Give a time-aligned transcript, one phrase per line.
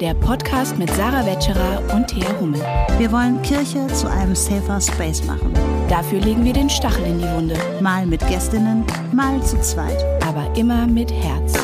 [0.00, 2.60] der Podcast mit Sarah Wetscherer und Thea Hummel.
[2.98, 5.54] Wir wollen Kirche zu einem safer Space machen.
[5.88, 7.56] Dafür legen wir den Stachel in die Wunde.
[7.80, 10.04] Mal mit Gästinnen, mal zu zweit.
[10.22, 11.54] Aber immer mit Herz.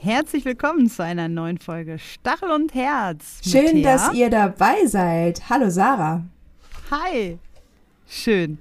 [0.00, 3.40] Herzlich willkommen zu einer neuen Folge Stachel und Herz.
[3.44, 5.50] Schön, dass ihr dabei seid.
[5.50, 6.22] Hallo Sarah.
[6.90, 7.38] Hi.
[8.08, 8.56] Schön.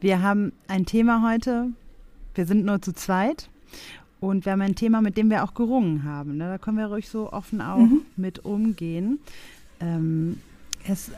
[0.00, 1.68] Wir haben ein Thema heute.
[2.36, 3.48] Wir sind nur zu zweit.
[4.18, 6.36] Und wir haben ein Thema, mit dem wir auch gerungen haben.
[6.36, 6.48] Ne?
[6.48, 8.02] Da können wir ruhig so offen auch mhm.
[8.16, 9.18] mit umgehen.
[9.80, 10.38] Ähm,
[10.88, 11.10] es,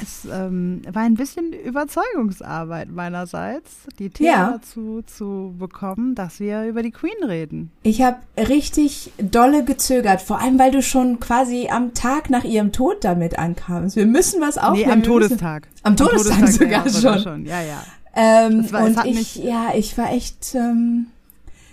[0.00, 4.50] es ähm, war ein bisschen Überzeugungsarbeit meinerseits, die Themen ja.
[4.52, 7.70] dazu zu bekommen, dass wir über die Queen reden.
[7.82, 12.72] Ich habe richtig dolle gezögert, vor allem weil du schon quasi am Tag nach ihrem
[12.72, 13.96] Tod damit ankamst.
[13.96, 14.86] Wir müssen was aufnehmen.
[14.86, 15.68] Nee, am Todestag.
[15.82, 17.22] Am, am Todestag, Todestag, sogar ja, schon.
[17.22, 17.46] schon.
[17.46, 17.82] Ja, ja.
[18.14, 21.06] Ähm, war, und ich, ja, ich war echt, ähm,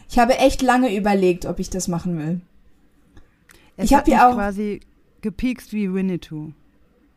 [0.10, 2.42] ich habe echt lange überlegt, ob ich das machen will.
[3.76, 4.82] Es ich habe ja auch quasi
[5.22, 6.52] gepiekst wie Winnetou.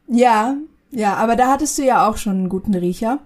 [0.09, 0.57] Ja,
[0.91, 3.21] ja, aber da hattest du ja auch schon einen guten Riecher.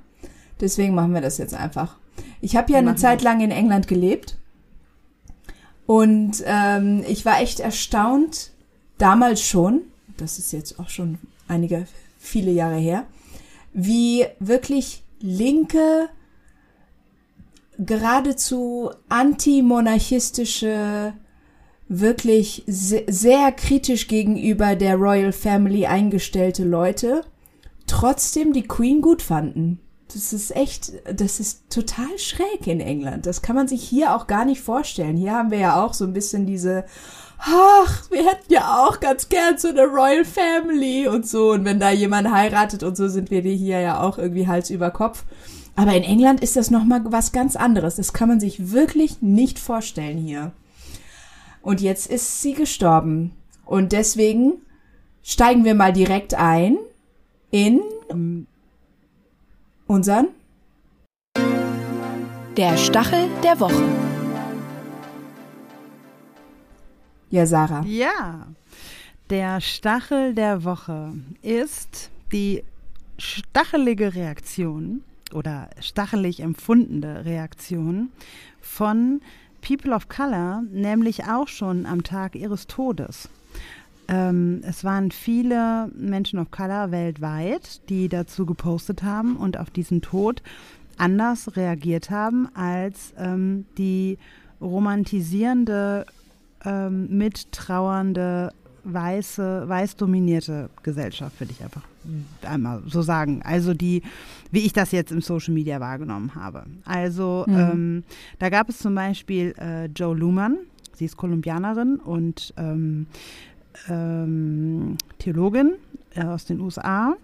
[0.61, 1.97] Deswegen machen wir das jetzt einfach.
[2.41, 4.36] Ich habe ja eine Zeit lang in England gelebt.
[5.86, 8.53] Und ähm, ich war echt erstaunt,
[8.98, 9.83] damals schon,
[10.17, 11.86] das ist jetzt auch schon einige,
[12.19, 13.05] viele Jahre her,
[13.73, 16.11] wie wirklich linke,
[17.78, 21.14] geradezu antimonarchistische
[21.89, 27.25] wirklich sehr kritisch gegenüber der Royal Family eingestellte Leute
[27.86, 29.80] trotzdem die Queen gut fanden.
[30.12, 33.27] Das ist echt, das ist total schräg in England.
[33.27, 35.17] Das kann man sich hier auch gar nicht vorstellen.
[35.17, 36.84] Hier haben wir ja auch so ein bisschen diese,
[37.45, 41.53] ach, wir hätten ja auch ganz gern so eine Royal Family und so.
[41.53, 44.70] Und wenn da jemand heiratet und so, sind wir die hier ja auch irgendwie Hals
[44.70, 45.25] über Kopf.
[45.77, 47.96] Aber in England ist das nochmal was ganz anderes.
[47.96, 50.52] Das kann man sich wirklich nicht vorstellen hier.
[51.63, 53.33] Und jetzt ist sie gestorben.
[53.64, 54.55] Und deswegen
[55.23, 56.79] steigen wir mal direkt ein
[57.51, 57.80] in
[59.86, 60.29] unseren
[62.57, 64.04] Der Stachel der Woche.
[67.34, 67.84] Ja, Sarah.
[67.84, 68.46] Ja,
[69.28, 72.62] der Stachel der Woche ist die
[73.18, 75.02] stachelige Reaktion
[75.33, 78.11] oder stachelig empfundene Reaktion
[78.61, 79.20] von
[79.62, 83.28] People of Color nämlich auch schon am Tag ihres Todes.
[84.06, 90.02] Ähm, es waren viele Menschen of Color weltweit, die dazu gepostet haben und auf diesen
[90.02, 90.40] Tod
[90.98, 94.18] anders reagiert haben als ähm, die
[94.61, 96.06] romantisierende,
[96.64, 98.52] ähm, mittrauernde,
[98.85, 101.83] weiße, weiß dominierte Gesellschaft, würde ich einfach
[102.42, 103.42] einmal so sagen.
[103.42, 104.02] Also die,
[104.51, 106.64] wie ich das jetzt im Social Media wahrgenommen habe.
[106.85, 107.57] Also mhm.
[107.57, 108.05] ähm,
[108.39, 110.58] da gab es zum Beispiel äh, Joe Luhmann,
[110.95, 113.07] sie ist Kolumbianerin und ähm,
[113.89, 115.74] ähm, Theologin
[116.14, 117.17] äh, aus den USA.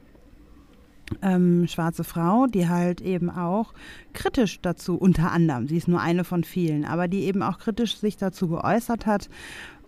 [1.23, 3.75] Ähm, schwarze Frau, die halt eben auch
[4.13, 7.97] kritisch dazu, unter anderem, sie ist nur eine von vielen, aber die eben auch kritisch
[7.99, 9.29] sich dazu geäußert hat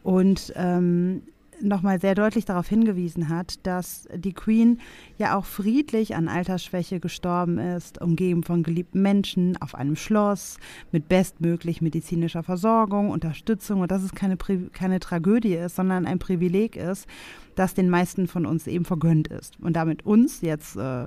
[0.03, 1.23] und ähm,
[1.63, 4.81] nochmal sehr deutlich darauf hingewiesen hat, dass die Queen
[5.19, 10.59] ja auch friedlich an Altersschwäche gestorben ist, umgeben von geliebten Menschen, auf einem Schloss,
[10.91, 14.37] mit bestmöglich medizinischer Versorgung, Unterstützung und dass es keine,
[14.73, 17.07] keine Tragödie ist, sondern ein Privileg ist,
[17.55, 19.59] das den meisten von uns eben vergönnt ist.
[19.61, 21.07] Und damit uns jetzt äh,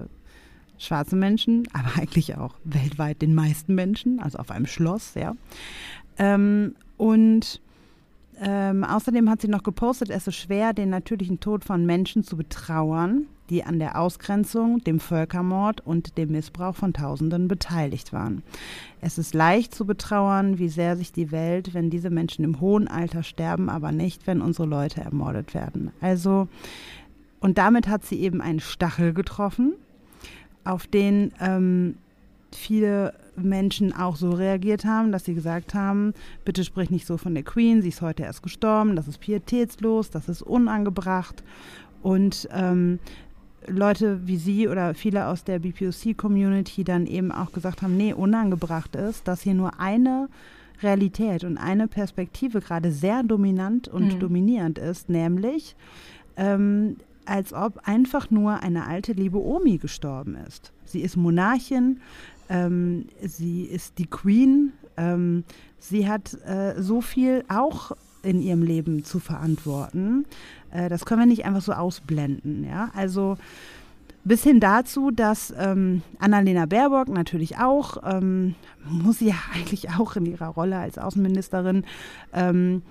[0.78, 5.36] schwarze Menschen, aber eigentlich auch weltweit den meisten Menschen, also auf einem Schloss, ja.
[6.18, 7.62] Ähm, und
[8.40, 12.36] ähm, außerdem hat sie noch gepostet, es ist schwer, den natürlichen Tod von Menschen zu
[12.38, 18.44] betrauern, die an der Ausgrenzung, dem Völkermord und dem Missbrauch von Tausenden beteiligt waren.
[19.02, 22.88] Es ist leicht zu betrauern, wie sehr sich die Welt, wenn diese Menschen im hohen
[22.88, 25.92] Alter sterben, aber nicht, wenn unsere Leute ermordet werden.
[26.02, 26.48] Also,
[27.40, 29.74] und damit hat sie eben einen Stachel getroffen,
[30.64, 31.96] auf den ähm,
[32.52, 36.14] viele Menschen auch so reagiert haben, dass sie gesagt haben,
[36.46, 40.10] bitte sprich nicht so von der Queen, sie ist heute erst gestorben, das ist pietätslos,
[40.10, 41.44] das ist unangebracht.
[42.02, 43.00] Und ähm,
[43.68, 48.96] Leute wie Sie oder viele aus der BPOC-Community dann eben auch gesagt haben, nee, unangebracht
[48.96, 50.30] ist, dass hier nur eine
[50.82, 54.20] Realität und eine Perspektive gerade sehr dominant und mhm.
[54.20, 55.76] dominierend ist, nämlich
[56.38, 60.72] ähm, als ob einfach nur eine alte liebe Omi gestorben ist.
[60.86, 62.00] Sie ist Monarchin,
[62.50, 64.74] ähm, sie ist die Queen.
[64.98, 65.44] Ähm,
[65.80, 67.92] sie hat äh, so viel auch
[68.24, 70.26] in ihrem Leben zu verantworten.
[70.76, 72.64] Äh, das können wir nicht einfach so ausblenden.
[72.64, 72.90] Ja?
[72.96, 73.38] Also
[74.24, 78.56] bis hin dazu, dass ähm, Annalena Baerbock natürlich auch, ähm,
[78.90, 81.86] muss sie ja eigentlich auch in ihrer Rolle als Außenministerin,
[82.34, 82.82] ähm,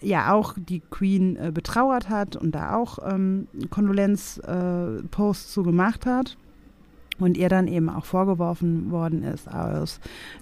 [0.00, 6.06] ja auch die Queen äh, betrauert hat und da auch ähm, Kondolenzposts äh, zu gemacht
[6.06, 6.36] hat
[7.18, 10.00] und ihr dann eben auch vorgeworfen worden ist aus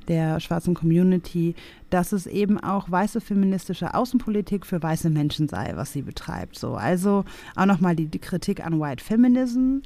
[0.08, 1.54] der schwarzen Community,
[1.90, 6.58] dass es eben auch weiße feministische Außenpolitik für weiße Menschen sei, was sie betreibt.
[6.58, 7.24] So, also
[7.56, 9.78] auch nochmal die, die Kritik an White Feminism.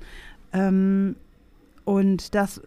[0.52, 1.16] Ähm,
[1.84, 2.62] und das,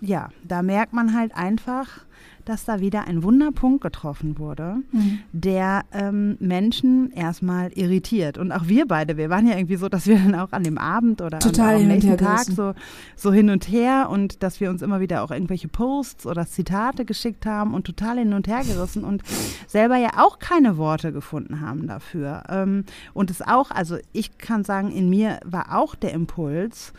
[0.00, 2.04] ja, da merkt man halt einfach,
[2.44, 5.20] dass da wieder ein Wunderpunkt getroffen wurde, mhm.
[5.32, 8.38] der ähm, Menschen erstmal irritiert.
[8.38, 10.78] Und auch wir beide, wir waren ja irgendwie so, dass wir dann auch an dem
[10.78, 12.74] Abend oder Total am, am nächsten Tag so,
[13.14, 17.04] so hin und her und dass wir uns immer wieder auch irgendwelche Posts oder Zitate
[17.04, 19.22] geschickt haben und total hin und her gerissen und
[19.66, 22.44] selber ja auch keine Worte gefunden haben dafür.
[22.48, 26.92] Ähm, und es auch, also ich kann sagen, in mir war auch der Impuls,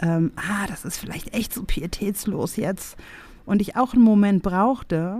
[0.00, 2.96] ähm, ah, das ist vielleicht echt so pietätslos jetzt.
[3.44, 5.18] Und ich auch einen Moment brauchte,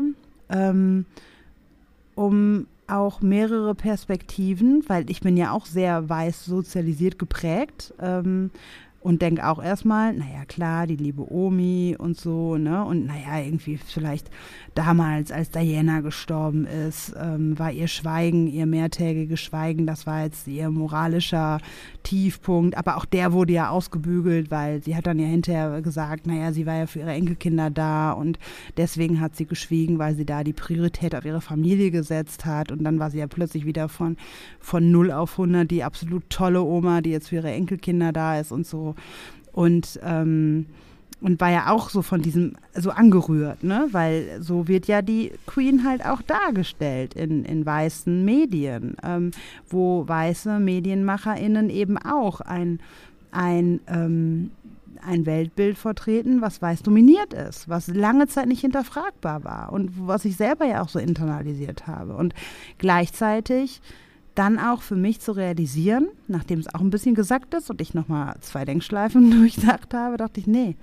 [0.49, 1.07] ähm,
[2.15, 8.51] um auch mehrere Perspektiven, weil ich bin ja auch sehr weiß sozialisiert geprägt, ähm,
[9.07, 12.85] und denke auch erstmal, naja, klar, die liebe Omi und so, ne?
[12.85, 14.29] Und naja, irgendwie vielleicht
[14.75, 20.49] damals, als Diana gestorben ist, ähm, war ihr Schweigen, ihr mehrtägiges Schweigen, das war jetzt
[20.49, 21.61] ihr moralischer
[22.03, 22.77] Tiefpunkt.
[22.77, 26.67] Aber auch der wurde ja ausgebügelt, weil sie hat dann ja hinterher gesagt, naja, sie
[26.67, 28.41] war ja für ihre Enkelkinder da und
[28.77, 32.73] deswegen hat sie geschwiegen, weil sie da die Priorität auf ihre Familie gesetzt hat.
[32.73, 34.17] Und dann war sie ja plötzlich wieder von,
[34.59, 38.51] von 0 auf 100 die absolut tolle Oma, die jetzt für ihre Enkelkinder da ist
[38.51, 38.96] und so.
[39.53, 40.67] Und ähm,
[41.21, 43.89] und war ja auch so von diesem so angerührt, ne?
[43.91, 49.31] Weil so wird ja die Queen halt auch dargestellt in, in weißen Medien, ähm,
[49.69, 52.81] wo weiße MedienmacherInnen eben auch ein,
[53.31, 54.51] ein, ähm,
[55.03, 60.25] ein Weltbild vertreten, was weiß dominiert ist, was lange Zeit nicht hinterfragbar war und was
[60.27, 62.15] ich selber ja auch so internalisiert habe.
[62.15, 62.35] Und
[62.77, 63.81] gleichzeitig
[64.37, 67.95] dann auch für mich zu realisieren, nachdem es auch ein bisschen gesagt ist und ich
[67.95, 70.77] nochmal zwei Denkschleifen durchdacht habe, dachte ich, nee,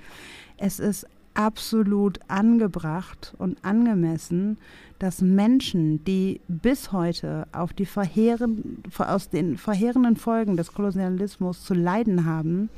[0.58, 4.58] es ist absolut angebracht und angemessen,
[5.00, 11.74] dass Menschen, die bis heute auf die verheeren, aus den verheerenden Folgen des Kolonialismus zu
[11.74, 12.70] leiden haben,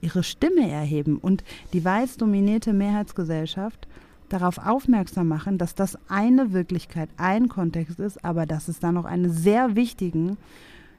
[0.00, 1.18] ihre Stimme erheben.
[1.18, 3.88] Und die weiß dominierte Mehrheitsgesellschaft
[4.28, 9.04] darauf aufmerksam machen, dass das eine Wirklichkeit, ein Kontext ist, aber dass es da noch
[9.04, 10.36] einen sehr wichtigen,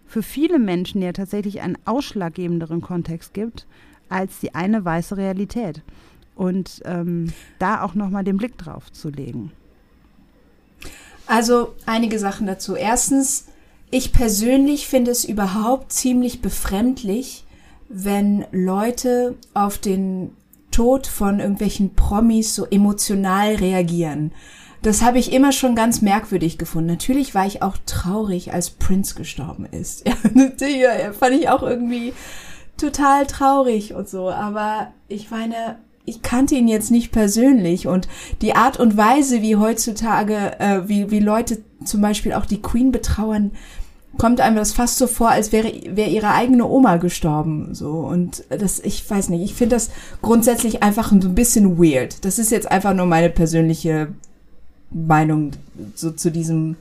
[0.08, 3.68] für viele Menschen ja tatsächlich einen ausschlaggebenderen Kontext gibt,
[4.10, 5.84] als die eine weiße Realität.
[6.36, 9.52] Und ähm, da auch nochmal den Blick drauf zu legen.
[11.28, 12.76] Also einige Sachen dazu.
[12.76, 13.46] Erstens,
[13.92, 17.46] ich persönlich finde es überhaupt ziemlich befremdlich,
[17.88, 20.32] wenn Leute auf den
[20.72, 24.32] Tod von irgendwelchen Promis so emotional reagieren.
[24.82, 26.88] Das habe ich immer schon ganz merkwürdig gefunden.
[26.88, 30.06] Natürlich war ich auch traurig, als Prince gestorben ist.
[30.60, 32.14] Ja, fand ich auch irgendwie
[32.78, 34.30] total traurig und so.
[34.30, 38.08] Aber ich meine, ich kannte ihn jetzt nicht persönlich und
[38.42, 42.92] die Art und Weise, wie heutzutage, äh, wie, wie Leute zum Beispiel auch die Queen
[42.92, 43.52] betrauern,
[44.18, 47.92] kommt einem das fast so vor, als wäre, wäre ihre eigene Oma gestorben, so.
[47.92, 49.90] Und das, ich weiß nicht, ich finde das
[50.22, 52.26] grundsätzlich einfach ein bisschen weird.
[52.26, 54.10] Das ist jetzt einfach nur meine persönliche
[54.92, 55.52] Meinung
[55.96, 56.76] so zu diesem,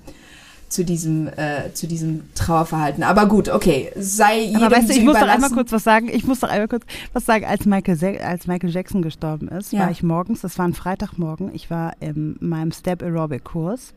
[0.68, 3.02] zu diesem, äh, zu diesem Trauerverhalten.
[3.02, 6.08] Aber gut, okay, sei jedem Aber weißt du, ich muss doch einmal kurz was sagen.
[6.08, 7.44] Ich muss doch einmal kurz was sagen.
[7.44, 9.80] Als Michael, als Michael Jackson gestorben ist, ja.
[9.80, 13.94] war ich morgens, das war ein Freitagmorgen, ich war in meinem Step Aerobic Kurs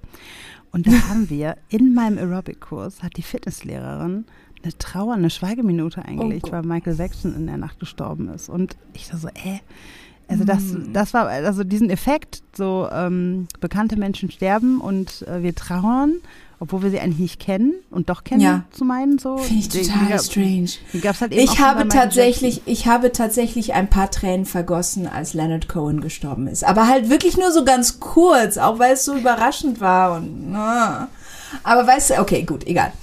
[0.71, 4.25] und da haben wir in meinem Aerobic-Kurs hat die Fitnesslehrerin
[4.63, 8.47] eine Trauer, eine Schweigeminute eingelegt, oh weil Michael Jackson in der Nacht gestorben ist.
[8.47, 9.59] Und ich dachte so, äh,
[10.27, 10.93] also das, hm.
[10.93, 16.15] das war, also diesen Effekt, so ähm, bekannte Menschen sterben und äh, wir trauern
[16.61, 18.65] obwohl wir sie eigentlich nicht kennen und doch kennen ja.
[18.69, 19.37] zu meinen so.
[19.37, 20.69] Finde ich total die, die, strange.
[20.93, 25.33] Die gab's halt eben ich habe tatsächlich, ich habe tatsächlich ein paar Tränen vergossen, als
[25.33, 29.15] Leonard Cohen gestorben ist, aber halt wirklich nur so ganz kurz, auch weil es so
[29.15, 30.51] überraschend war und.
[30.51, 31.07] Na.
[31.63, 32.93] Aber weißt du, okay, gut, egal.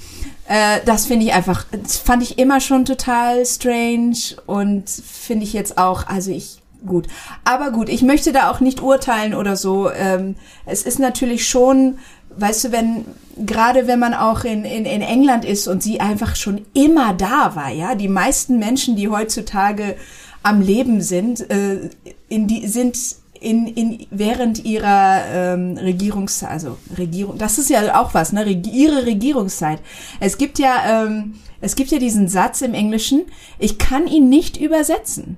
[0.46, 5.52] Äh, das finde ich einfach, das fand ich immer schon total strange und finde ich
[5.52, 7.06] jetzt auch, also ich gut.
[7.44, 9.90] Aber gut, ich möchte da auch nicht urteilen oder so.
[9.90, 11.98] Ähm, es ist natürlich schon
[12.40, 13.04] weißt du, wenn,
[13.44, 17.54] gerade wenn man auch in, in, in England ist und sie einfach schon immer da
[17.54, 19.96] war, ja, die meisten Menschen, die heutzutage
[20.42, 21.90] am Leben sind, äh,
[22.28, 22.96] in die, sind
[23.40, 28.66] in, in, während ihrer ähm, Regierungszeit, also Regierung, das ist ja auch was, ne, Reg
[28.66, 29.80] ihre Regierungszeit.
[30.20, 33.22] Es gibt ja, ähm, es gibt ja diesen Satz im Englischen,
[33.58, 35.36] ich kann ihn nicht übersetzen.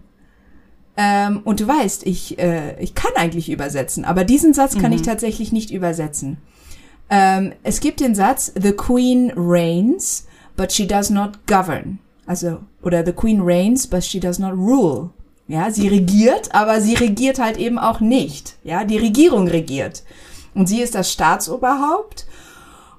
[0.97, 4.97] Ähm, und du weißt, ich, äh, ich kann eigentlich übersetzen, aber diesen Satz kann mhm.
[4.97, 6.39] ich tatsächlich nicht übersetzen.
[7.11, 10.27] Ähm, es gibt den Satz, The Queen reigns,
[10.57, 11.99] but she does not govern.
[12.27, 15.11] Also, oder The Queen reigns, but she does not rule.
[15.49, 18.57] Ja, sie regiert, aber sie regiert halt eben auch nicht.
[18.63, 20.05] Ja, die Regierung regiert.
[20.55, 22.27] Und sie ist das Staatsoberhaupt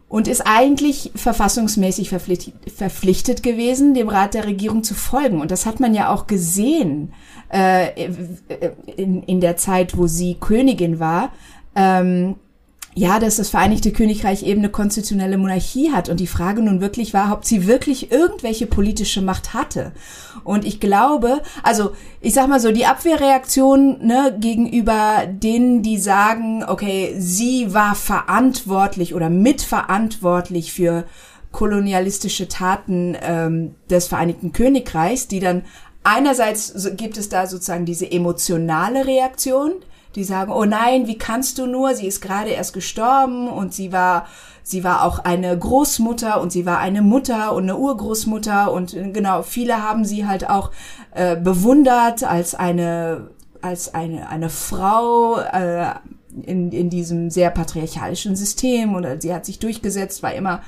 [0.10, 5.40] und ist eigentlich verfassungsmäßig verpflichtet, gewesen, dem Rat der Regierung zu folgen.
[5.40, 7.14] Und das hat man ja auch gesehen
[7.48, 8.08] äh,
[8.98, 11.32] in, in der Zeit, wo sie Königin war.
[11.74, 12.36] Ähm,
[12.94, 17.14] ja, dass das Vereinigte Königreich eben eine konstitutionelle Monarchie hat und die Frage nun wirklich
[17.14, 19.94] war, ob sie wirklich irgendwelche politische Macht hatte.
[20.44, 26.66] Und ich glaube, also ich sag mal so, die Abwehrreaktion ne, gegenüber denen, die sagen,
[26.68, 31.06] okay, sie war verantwortlich oder mitverantwortlich für
[31.54, 35.64] kolonialistische Taten ähm, des Vereinigten Königreichs, die dann
[36.04, 39.74] einerseits gibt es da sozusagen diese emotionale Reaktion,
[40.16, 41.96] die sagen, oh nein, wie kannst du nur?
[41.96, 44.28] Sie ist gerade erst gestorben und sie war,
[44.64, 49.10] sie war auch eine Großmutter und sie war eine Mutter und eine Urgroßmutter und äh,
[49.12, 50.72] genau, viele haben sie halt auch
[51.14, 53.30] äh, bewundert als eine,
[53.62, 55.94] als eine, eine Frau, äh,
[56.44, 60.62] in, in diesem sehr patriarchalischen System und sie hat sich durchgesetzt, war immer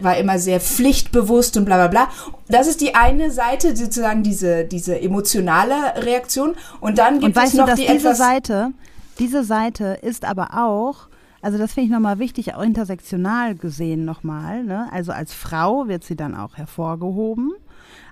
[0.00, 2.08] war immer sehr pflichtbewusst und bla bla bla.
[2.48, 5.74] Das ist die eine Seite, sozusagen diese, diese emotionale
[6.04, 6.54] Reaktion.
[6.80, 8.72] Und dann gibt und weißt es noch du, dass die diese Seite,
[9.18, 11.08] diese Seite ist aber auch,
[11.42, 14.64] also das finde ich nochmal wichtig, auch intersektional gesehen nochmal.
[14.64, 14.88] Ne?
[14.92, 17.52] Also als Frau wird sie dann auch hervorgehoben.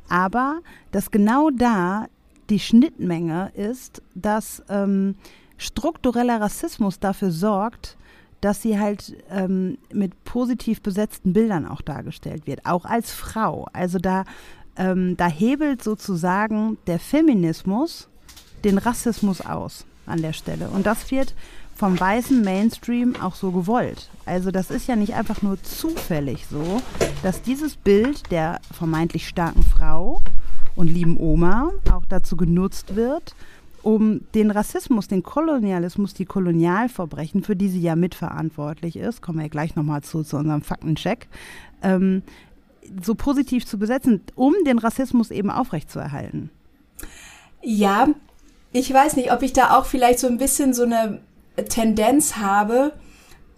[0.08, 0.60] Aber
[0.90, 2.06] dass genau da
[2.50, 5.14] die Schnittmenge ist, dass ähm,
[5.56, 7.96] struktureller Rassismus dafür sorgt,
[8.42, 13.68] dass sie halt ähm, mit positiv besetzten Bildern auch dargestellt wird, auch als Frau.
[13.72, 14.24] Also da,
[14.76, 18.08] ähm, da hebelt sozusagen der Feminismus
[18.64, 20.68] den Rassismus aus an der Stelle.
[20.68, 21.34] Und das wird
[21.76, 24.10] vom weißen Mainstream auch so gewollt.
[24.26, 26.82] Also das ist ja nicht einfach nur zufällig so,
[27.22, 30.20] dass dieses Bild der vermeintlich starken Frau
[30.74, 33.34] und lieben Oma auch dazu genutzt wird,
[33.82, 39.44] um den Rassismus, den Kolonialismus, die Kolonialverbrechen, für die sie ja mitverantwortlich ist, kommen wir
[39.44, 41.26] ja gleich nochmal zu, zu unserem Faktencheck,
[41.82, 42.22] ähm,
[43.02, 46.50] so positiv zu besetzen, um den Rassismus eben aufrechtzuerhalten.
[47.62, 48.08] Ja,
[48.72, 51.20] ich weiß nicht, ob ich da auch vielleicht so ein bisschen so eine
[51.68, 52.92] Tendenz habe,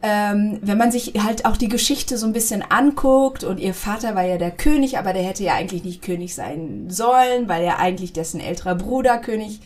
[0.02, 4.14] ähm, wenn man sich halt auch die Geschichte so ein bisschen anguckt und ihr Vater
[4.14, 7.78] war ja der König, aber der hätte ja eigentlich nicht König sein sollen, weil er
[7.78, 9.60] eigentlich dessen älterer Bruder König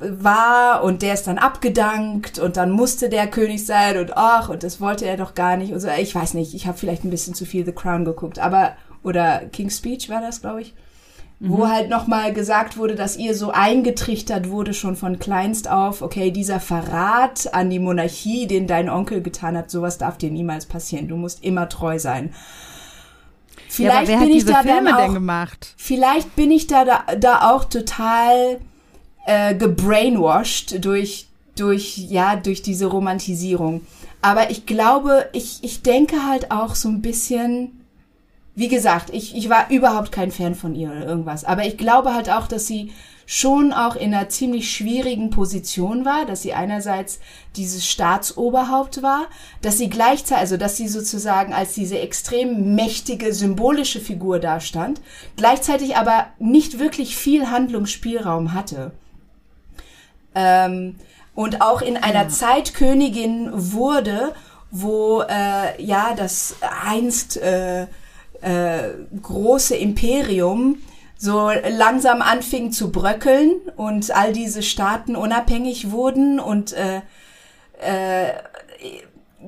[0.00, 4.62] war und der ist dann abgedankt und dann musste der König sein und ach und
[4.62, 5.88] das wollte er doch gar nicht und so.
[6.00, 8.72] Ich weiß nicht, ich habe vielleicht ein bisschen zu viel The Crown geguckt, aber
[9.02, 10.74] oder King's Speech war das, glaube ich,
[11.40, 11.50] mhm.
[11.50, 16.02] wo halt noch mal gesagt wurde, dass ihr so eingetrichtert wurde schon von kleinst auf,
[16.02, 20.66] okay, dieser Verrat an die Monarchie, den dein Onkel getan hat, sowas darf dir niemals
[20.66, 21.08] passieren.
[21.08, 22.32] Du musst immer treu sein.
[23.68, 25.74] Vielleicht ja, bin ich da Filme dann auch, gemacht?
[25.78, 28.60] Vielleicht bin ich da, da da auch total
[29.26, 31.26] äh, gebrainwashed durch,
[31.56, 33.82] durch, ja, durch diese Romantisierung.
[34.20, 37.84] Aber ich glaube, ich, ich denke halt auch so ein bisschen,
[38.54, 41.44] wie gesagt, ich, ich war überhaupt kein Fan von ihr oder irgendwas.
[41.44, 42.92] Aber ich glaube halt auch, dass sie
[43.26, 47.20] schon auch in einer ziemlich schwierigen Position war, dass sie einerseits
[47.56, 49.26] dieses Staatsoberhaupt war,
[49.62, 55.00] dass sie gleichzeitig, also dass sie sozusagen als diese extrem mächtige symbolische Figur dastand,
[55.36, 58.92] gleichzeitig aber nicht wirklich viel Handlungsspielraum hatte
[60.34, 60.96] ähm,
[61.34, 62.28] und auch in einer ja.
[62.28, 64.34] Zeit Königin wurde,
[64.70, 67.82] wo äh, ja das einst äh,
[68.40, 68.90] äh,
[69.22, 70.78] große Imperium
[71.16, 76.96] so langsam anfing zu bröckeln und all diese Staaten unabhängig wurden und äh,
[77.80, 78.32] äh,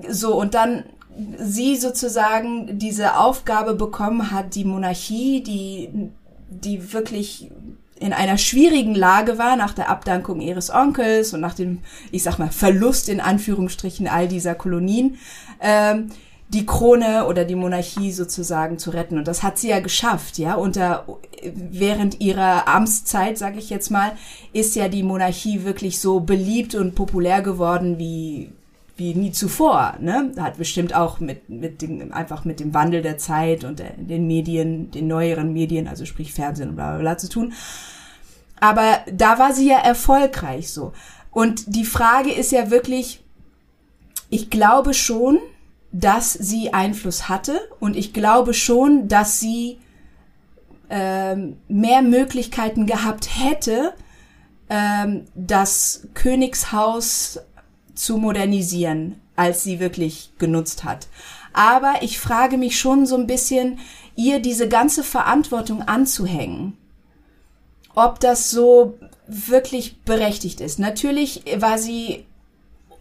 [0.08, 0.84] so und dann
[1.38, 6.10] sie sozusagen diese Aufgabe bekommen hat, die Monarchie, die
[6.48, 7.50] die wirklich
[8.04, 11.78] in einer schwierigen Lage war nach der Abdankung ihres Onkels und nach dem,
[12.10, 15.16] ich sag mal, Verlust in Anführungsstrichen all dieser Kolonien,
[15.58, 16.10] ähm,
[16.50, 19.16] die Krone oder die Monarchie sozusagen zu retten.
[19.16, 20.54] Und das hat sie ja geschafft, ja.
[20.54, 21.06] Unter
[21.54, 24.12] während ihrer Amtszeit, sage ich jetzt mal,
[24.52, 28.52] ist ja die Monarchie wirklich so beliebt und populär geworden wie
[28.96, 29.96] wie nie zuvor.
[29.98, 30.30] Ne?
[30.38, 34.92] Hat bestimmt auch mit, mit dem, einfach mit dem Wandel der Zeit und den Medien,
[34.92, 37.54] den neueren Medien, also sprich Fernsehen und bla bla bla zu tun.
[38.60, 40.92] Aber da war sie ja erfolgreich so.
[41.30, 43.22] Und die Frage ist ja wirklich,
[44.30, 45.38] ich glaube schon,
[45.92, 49.78] dass sie Einfluss hatte und ich glaube schon, dass sie
[50.88, 51.36] äh,
[51.68, 53.94] mehr Möglichkeiten gehabt hätte,
[54.68, 57.40] ähm, das Königshaus
[57.94, 61.08] zu modernisieren, als sie wirklich genutzt hat.
[61.52, 63.78] Aber ich frage mich schon so ein bisschen,
[64.16, 66.76] ihr diese ganze Verantwortung anzuhängen,
[67.94, 70.78] ob das so wirklich berechtigt ist.
[70.78, 72.24] Natürlich war sie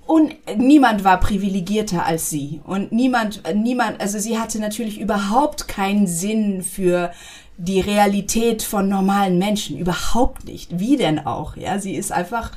[0.06, 2.62] und niemand war privilegierter als sie.
[2.66, 7.12] Und niemand niemand also sie hatte natürlich überhaupt keinen Sinn für
[7.58, 9.78] die Realität von normalen Menschen.
[9.78, 10.80] Überhaupt nicht.
[10.80, 11.56] Wie denn auch?
[11.56, 12.52] Ja sie ist einfach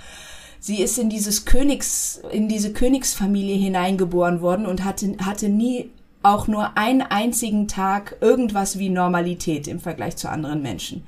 [0.60, 5.90] sie ist in dieses Königs in diese Königsfamilie hineingeboren worden und hatte hatte nie
[6.22, 11.04] auch nur einen einzigen Tag irgendwas wie Normalität im Vergleich zu anderen Menschen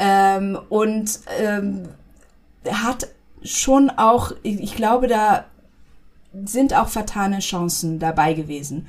[0.00, 1.88] ähm, und ähm,
[2.66, 3.08] hat
[3.42, 5.44] schon auch, ich glaube, da
[6.44, 8.88] sind auch vertane Chancen dabei gewesen.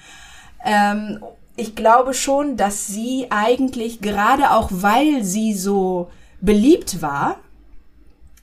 [0.63, 1.23] Ähm,
[1.57, 7.37] ich glaube schon, dass sie eigentlich, gerade auch weil sie so beliebt war,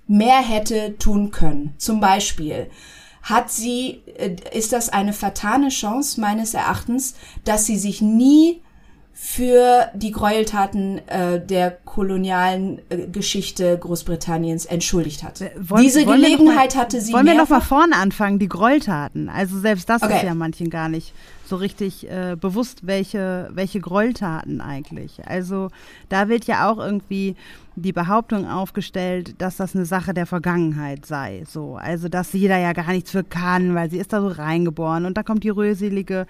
[0.06, 1.75] mehr hätte tun können.
[1.78, 2.70] Zum Beispiel
[3.22, 8.60] hat sie, äh, ist das eine vertane Chance meines Erachtens, dass sie sich nie
[9.20, 15.40] für die Gräueltaten äh, der kolonialen äh, Geschichte Großbritanniens entschuldigt hat.
[15.40, 18.48] Äh, wollen, Diese wollen Gelegenheit mal, hatte sie Wollen wir noch mal vorne anfangen, die
[18.48, 19.28] Gräueltaten.
[19.28, 20.18] Also selbst das Okay.
[20.18, 21.12] ist ja manchen gar nicht
[21.44, 25.26] so richtig äh, bewusst, welche, welche Gräueltaten eigentlich.
[25.26, 25.70] Also
[26.08, 27.34] da wird ja auch irgendwie
[27.80, 31.44] die Behauptung aufgestellt, dass das eine Sache der Vergangenheit sei.
[31.47, 34.28] So, also dass sie da ja gar nichts für kann, weil sie ist da so
[34.28, 36.26] reingeboren und da kommt die rührselige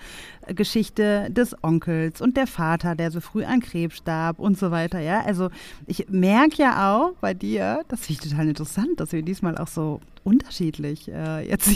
[0.47, 4.71] äh, Geschichte des Onkels und der Vater, der so früh an Krebs starb und so
[4.71, 5.01] weiter.
[5.01, 5.51] Ja, also
[5.87, 9.69] ich merke ja auch bei dir, das finde ich total interessant, dass wir diesmal auch
[9.69, 11.71] so unterschiedlich äh, jetzt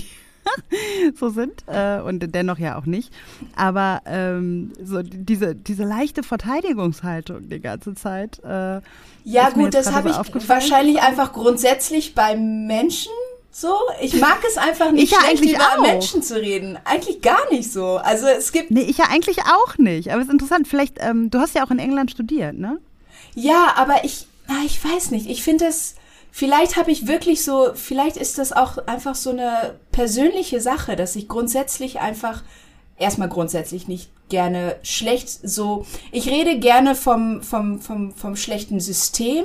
[1.19, 3.13] so sind äh, und dennoch ja auch nicht.
[3.57, 8.39] Aber ähm, so diese, diese leichte Verteidigungshaltung die ganze Zeit.
[8.45, 8.81] Äh,
[9.25, 13.13] Ja gut, das habe so ich wahrscheinlich einfach grundsätzlich bei Menschen
[13.55, 13.75] so.
[14.01, 15.83] Ich mag es einfach nicht Ich ja schlecht eigentlich über auch.
[15.83, 16.79] Menschen zu reden.
[16.85, 17.99] Eigentlich gar nicht so.
[17.99, 20.11] Also es gibt Nee, ich ja eigentlich auch nicht.
[20.11, 22.79] Aber es ist interessant, vielleicht, ähm, du hast ja auch in England studiert, ne?
[23.35, 25.29] Ja, aber ich, na, ich weiß nicht.
[25.29, 25.97] Ich finde es,
[26.33, 31.15] vielleicht habe ich wirklich so, vielleicht ist das auch einfach so eine persönliche Sache, dass
[31.15, 32.43] ich grundsätzlich einfach,
[32.99, 39.45] erstmal grundsätzlich nicht gerne schlecht so, ich rede gerne vom, vom, vom, vom schlechten System.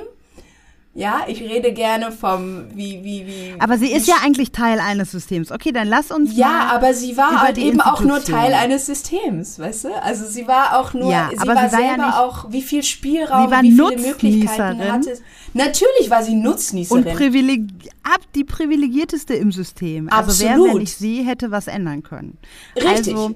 [0.99, 3.53] Ja, ich rede gerne vom, wie, wie, wie.
[3.59, 5.51] Aber sie ist ja eigentlich Teil eines Systems.
[5.51, 8.23] Okay, dann lass uns ja, aber sie war halt eben auch nur.
[8.23, 9.89] Teil eines Systems, weißt du?
[10.01, 12.51] Also sie war auch nur, Ja, sie aber war sie war ja selber nicht- auch,
[12.51, 15.19] wie viel Spielraum, Sie war wie viele Möglichkeiten hatte.
[15.53, 17.05] Natürlich war sie Nutznießerin.
[17.05, 17.61] und privileg
[18.01, 20.09] ab die privilegierteste im System.
[20.09, 22.39] Also wer, wenn nicht sie, hätte was ändern können.
[22.75, 23.13] Richtig.
[23.13, 23.35] Also,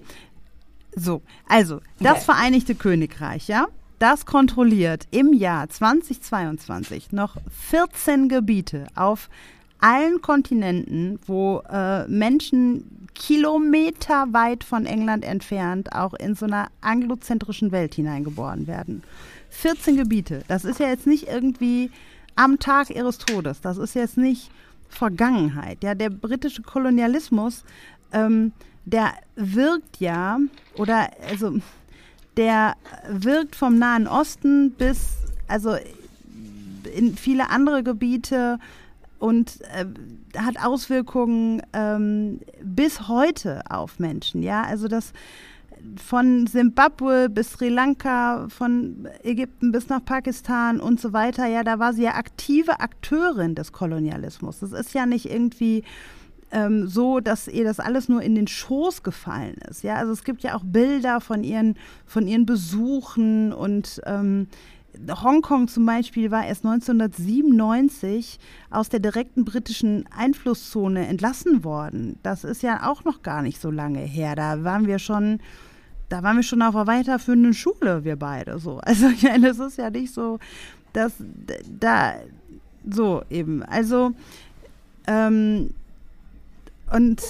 [0.95, 2.21] so, also das Okay.
[2.26, 3.67] Vereinigte Königreich, ja,
[4.01, 7.37] das kontrolliert im Jahr 2022 noch
[7.69, 9.29] 14 Gebiete auf
[9.79, 17.93] allen Kontinenten, wo äh, Menschen kilometerweit von England entfernt auch in so einer anglozentrischen Welt
[17.93, 19.03] hineingeboren werden.
[19.51, 20.43] 14 Gebiete.
[20.47, 21.91] Das ist ja jetzt nicht irgendwie
[22.35, 23.61] am Tag ihres Todes.
[23.61, 24.49] Das ist jetzt nicht
[24.89, 25.83] Vergangenheit.
[25.83, 27.63] Ja, der britische Kolonialismus,
[28.13, 28.51] ähm,
[28.85, 30.39] der wirkt ja,
[30.75, 31.59] oder also
[32.38, 32.76] der
[33.10, 35.17] wirkt vom Nahen Osten bis,
[35.48, 35.76] also
[36.96, 38.58] in viele andere Gebiete
[39.20, 39.86] und äh,
[40.38, 44.41] hat Auswirkungen ähm, bis heute auf Menschen.
[44.41, 45.13] Ja, also das
[45.98, 51.48] von Simbabwe bis Sri Lanka, von Ägypten bis nach Pakistan und so weiter.
[51.48, 54.60] Ja, da war sie ja aktive Akteurin des Kolonialismus.
[54.60, 55.84] Das ist ja nicht irgendwie
[56.51, 59.83] ähm, so, dass ihr das alles nur in den Schoß gefallen ist.
[59.83, 64.47] Ja, also es gibt ja auch Bilder von ihren, von ihren Besuchen und ähm,
[65.09, 72.17] Hongkong zum Beispiel war erst 1997 aus der direkten britischen Einflusszone entlassen worden.
[72.23, 74.35] Das ist ja auch noch gar nicht so lange her.
[74.35, 75.39] Da waren wir schon,
[76.09, 78.59] da waren wir schon auf einer weiterführenden Schule, wir beide.
[78.59, 80.39] So, also ich meine, das ist ja nicht so,
[80.93, 81.13] dass
[81.79, 82.15] da
[82.89, 83.63] so eben.
[83.63, 84.11] Also
[85.07, 85.71] ähm,
[86.91, 87.21] und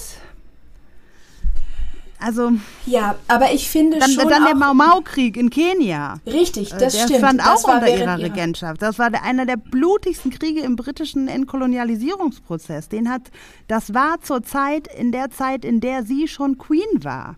[2.18, 2.52] also
[2.86, 6.20] Ja, aber ich finde dann, schon dann der auch, Mau Mau Krieg in Kenia.
[6.24, 7.20] Richtig, das Äh, der stimmt.
[7.20, 8.80] fand das auch unter ihrer Regentschaft.
[8.80, 12.88] Das war der, einer der blutigsten Kriege im britischen Entkolonialisierungsprozess.
[12.88, 13.22] Den hat,
[13.66, 17.36] das war zur Zeit, in der Zeit, in der sie schon Queen war.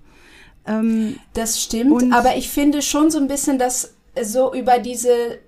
[0.66, 5.38] Ähm, Das stimmt, aber ich finde schon so ein bisschen, dass so über diese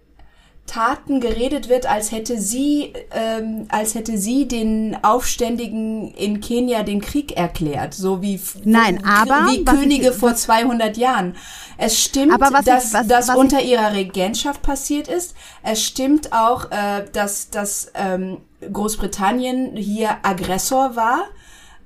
[0.67, 7.01] Taten geredet wird, als hätte sie, ähm, als hätte sie den Aufständigen in Kenia den
[7.01, 11.37] Krieg erklärt, so wie Nein, aber wie Könige ich, vor 200 Jahren.
[11.79, 15.35] Es stimmt, dass ich, das unter ihrer Regentschaft passiert ist.
[15.63, 18.39] Es stimmt auch, äh, dass, dass ähm,
[18.73, 21.25] Großbritannien hier Aggressor war.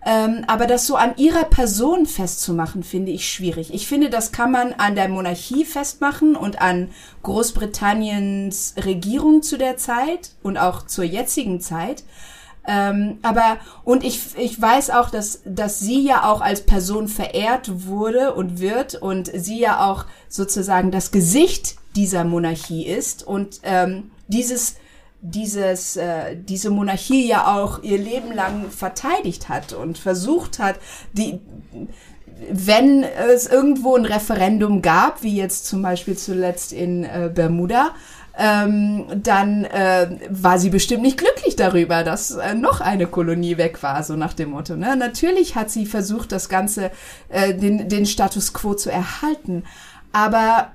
[0.04, 3.74] Ähm, aber das so an ihrer Person festzumachen, finde ich schwierig.
[3.74, 6.88] Ich finde, das kann man an der Monarchie festmachen und an
[7.22, 12.04] Großbritanniens Regierung zu der Zeit und auch zur jetzigen Zeit.
[12.66, 17.86] Ähm, aber, und ich, ich weiß auch, dass, dass sie ja auch als Person verehrt
[17.86, 24.10] wurde und wird und sie ja auch sozusagen das Gesicht dieser Monarchie ist und ähm,
[24.28, 24.76] dieses
[25.22, 30.76] dieses, äh, diese Monarchie ja auch ihr Leben lang verteidigt hat und versucht hat,
[31.12, 31.40] die,
[32.50, 37.94] wenn es irgendwo ein Referendum gab, wie jetzt zum Beispiel zuletzt in äh, Bermuda,
[38.38, 43.82] ähm, dann äh, war sie bestimmt nicht glücklich darüber, dass äh, noch eine Kolonie weg
[43.82, 44.76] war, so nach dem Motto.
[44.76, 44.96] Ne?
[44.96, 46.90] Natürlich hat sie versucht, das Ganze,
[47.28, 49.64] äh, den, den Status quo zu erhalten.
[50.12, 50.70] Aber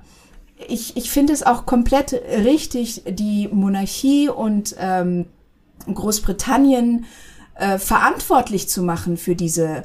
[0.68, 5.26] ich, ich finde es auch komplett richtig, die Monarchie und ähm,
[5.92, 7.04] Großbritannien
[7.54, 9.84] äh, verantwortlich zu machen für diese,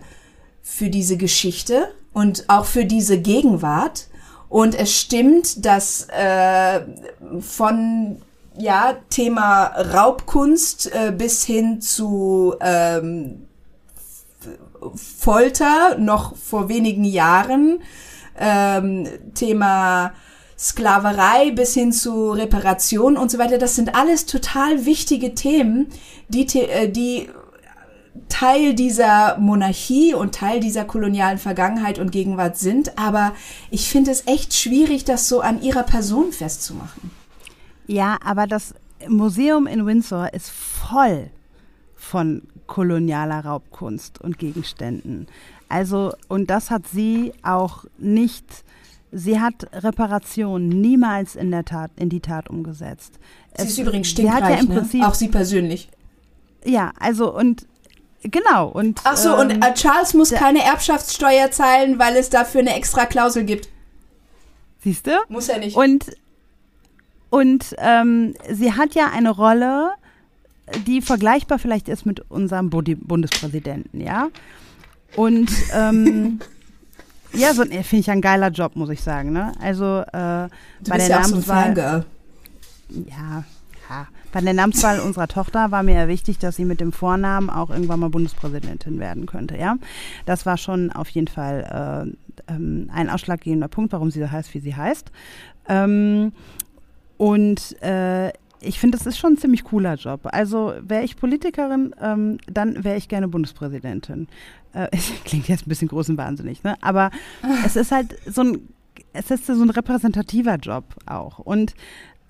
[0.61, 4.07] für diese Geschichte und auch für diese Gegenwart.
[4.49, 6.81] Und es stimmt, dass äh,
[7.39, 8.21] von
[8.57, 13.47] ja, Thema Raubkunst äh, bis hin zu ähm,
[14.95, 17.81] Folter noch vor wenigen Jahren,
[18.37, 20.13] ähm, Thema
[20.61, 23.57] Sklaverei bis hin zu Reparation und so weiter.
[23.57, 25.87] Das sind alles total wichtige Themen,
[26.29, 27.29] die, äh, die
[28.29, 32.97] Teil dieser Monarchie und Teil dieser kolonialen Vergangenheit und Gegenwart sind.
[32.99, 33.33] Aber
[33.71, 37.09] ich finde es echt schwierig, das so an ihrer Person festzumachen.
[37.87, 38.75] Ja, aber das
[39.07, 41.31] Museum in Windsor ist voll
[41.95, 45.27] von kolonialer Raubkunst und Gegenständen.
[45.69, 48.45] Also, und das hat sie auch nicht
[49.11, 53.19] Sie hat Reparation niemals in der Tat, in die Tat umgesetzt.
[53.55, 55.07] Sie es, ist übrigens stinkreich, ja ne?
[55.07, 55.89] auch sie persönlich.
[56.63, 57.67] Ja, also und
[58.23, 59.01] genau und.
[59.03, 63.05] Ach so, ähm, und äh, Charles muss keine Erbschaftssteuer zahlen, weil es dafür eine extra
[63.05, 63.69] Klausel gibt.
[64.83, 65.11] Siehst du?
[65.27, 65.75] Muss er nicht.
[65.75, 66.05] Und
[67.31, 69.91] und ähm, sie hat ja eine Rolle,
[70.85, 74.27] die vergleichbar vielleicht ist mit unserem Bundespräsidenten, ja.
[75.15, 76.39] Und ähm,
[77.33, 79.31] Ja, so finde ich ein geiler Job, muss ich sagen.
[79.31, 79.53] Ne?
[79.61, 80.49] Also äh,
[80.87, 81.75] bei der ja Namenswahl.
[81.75, 83.43] So ja,
[83.89, 84.07] ja.
[84.31, 87.69] Bei der Namenswahl unserer Tochter war mir ja wichtig, dass sie mit dem Vornamen auch
[87.69, 89.57] irgendwann mal Bundespräsidentin werden könnte.
[89.57, 89.75] Ja,
[90.25, 92.15] das war schon auf jeden Fall
[92.47, 95.11] äh, ähm, ein ausschlaggebender Punkt, warum sie so heißt, wie sie heißt.
[95.67, 96.31] Ähm,
[97.17, 100.21] und äh, ich finde, das ist schon ein ziemlich cooler Job.
[100.31, 104.27] Also wäre ich Politikerin, ähm, dann wäre ich gerne Bundespräsidentin.
[104.73, 104.87] Äh,
[105.25, 106.75] klingt jetzt ein bisschen groß und wahnsinnig, ne?
[106.81, 107.11] Aber
[107.65, 108.69] es ist halt so ein,
[109.13, 111.39] es ist so ein repräsentativer Job auch.
[111.39, 111.73] Und,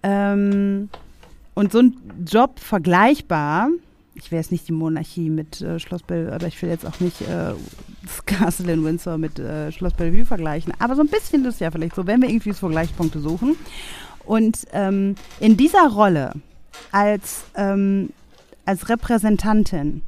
[0.04, 0.90] ähm,
[1.54, 3.70] und so ein Job vergleichbar,
[4.16, 7.00] ich will jetzt nicht die Monarchie mit äh, Schloss Bellevue, aber ich will jetzt auch
[7.00, 7.54] nicht äh,
[8.04, 10.74] das Castle in Windsor mit äh, Schloss Bellevue vergleichen.
[10.80, 13.56] Aber so ein bisschen ist ja vielleicht so, wenn wir irgendwie Vergleichspunkte suchen.
[14.26, 16.34] Und ähm, in dieser Rolle
[16.92, 18.12] als, ähm,
[18.66, 20.02] als Repräsentantin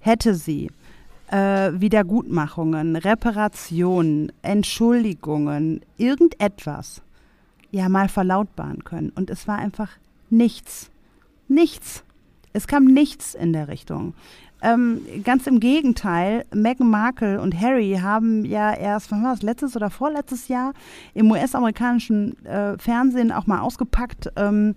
[0.00, 0.70] hätte sie
[1.30, 7.02] äh, Wiedergutmachungen, Reparationen, Entschuldigungen, irgendetwas
[7.70, 9.10] ja mal verlautbaren können.
[9.10, 9.90] Und es war einfach
[10.30, 10.90] nichts.
[11.48, 12.04] Nichts.
[12.52, 14.14] Es kam nichts in der Richtung.
[14.62, 19.76] Ähm, ganz im Gegenteil, Meghan Markle und Harry haben ja erst, wann war das, letztes
[19.76, 20.72] oder vorletztes Jahr
[21.12, 24.74] im US-amerikanischen äh, Fernsehen auch mal ausgepackt, ähm,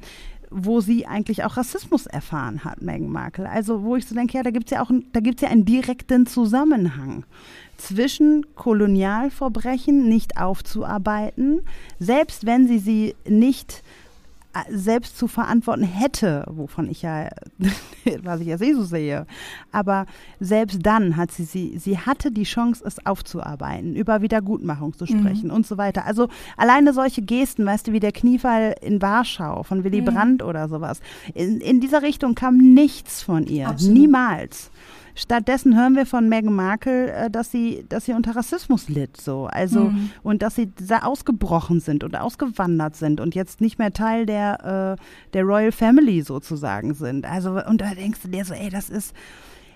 [0.51, 3.49] wo sie eigentlich auch Rassismus erfahren hat, Meghan Markle.
[3.49, 5.65] Also wo ich so denke, ja, da gibt es ja auch da gibt's ja einen
[5.65, 7.23] direkten Zusammenhang
[7.77, 11.61] zwischen Kolonialverbrechen nicht aufzuarbeiten,
[11.99, 13.98] selbst wenn sie sie nicht äh,
[14.69, 17.29] selbst zu verantworten hätte, wovon ich ja,
[18.23, 19.25] was ich ja eh so sehe.
[19.71, 20.05] Aber
[20.39, 25.47] selbst dann hat sie, sie, sie hatte die Chance, es aufzuarbeiten, über Wiedergutmachung zu sprechen
[25.49, 25.53] mhm.
[25.53, 26.05] und so weiter.
[26.05, 30.05] Also alleine solche Gesten, weißt du, wie der Kniefall in Warschau von Willy mhm.
[30.05, 30.99] Brandt oder sowas.
[31.35, 33.69] In, in dieser Richtung kam nichts von ihr.
[33.69, 33.97] Absolut.
[33.97, 34.71] Niemals.
[35.19, 39.47] Stattdessen hören wir von Meghan Markle, äh, dass sie, dass sie unter Rassismus litt, so.
[39.47, 40.11] Also, mhm.
[40.23, 44.97] und dass sie da ausgebrochen sind und ausgewandert sind und jetzt nicht mehr Teil der,
[44.97, 47.25] äh, der Royal Family sozusagen sind.
[47.25, 49.13] Also, und da denkst du dir so, ey, das ist,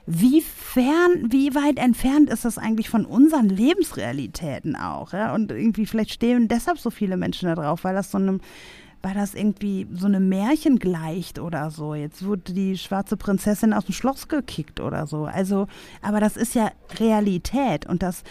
[0.06, 5.34] wie fern, wie weit entfernt ist das eigentlich von unseren Lebensrealitäten auch, ja?
[5.34, 8.39] Und irgendwie vielleicht stehen deshalb so viele Menschen da drauf, weil das so einem
[9.03, 11.93] weil das irgendwie so eine Märchen gleicht oder so.
[11.93, 15.25] Jetzt wurde die schwarze Prinzessin aus dem Schloss gekickt oder so.
[15.25, 15.67] Also,
[16.01, 18.23] aber das ist ja Realität und das,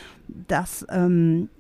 [0.48, 1.50] das, ähm,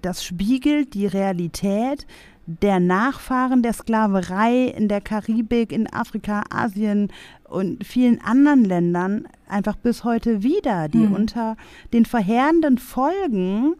[0.00, 2.06] das spiegelt die Realität
[2.46, 7.12] der Nachfahren der Sklaverei in der Karibik, in Afrika, Asien
[7.44, 11.14] und vielen anderen Ländern einfach bis heute wieder, die mhm.
[11.14, 11.58] unter
[11.92, 13.74] den verheerenden Folgen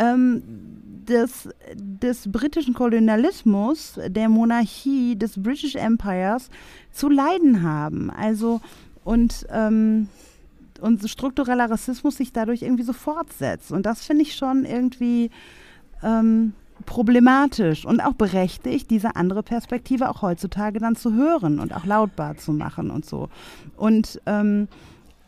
[0.00, 0.42] ähm,
[1.08, 6.50] des, des britischen Kolonialismus, der Monarchie, des British Empires
[6.92, 8.10] zu leiden haben.
[8.10, 8.60] Also
[9.04, 10.08] und ähm,
[10.80, 13.72] und struktureller Rassismus sich dadurch irgendwie so fortsetzt.
[13.72, 15.30] Und das finde ich schon irgendwie
[16.02, 16.52] ähm,
[16.86, 22.36] problematisch und auch berechtigt, diese andere Perspektive auch heutzutage dann zu hören und auch lautbar
[22.36, 23.28] zu machen und so.
[23.76, 24.68] Und ähm,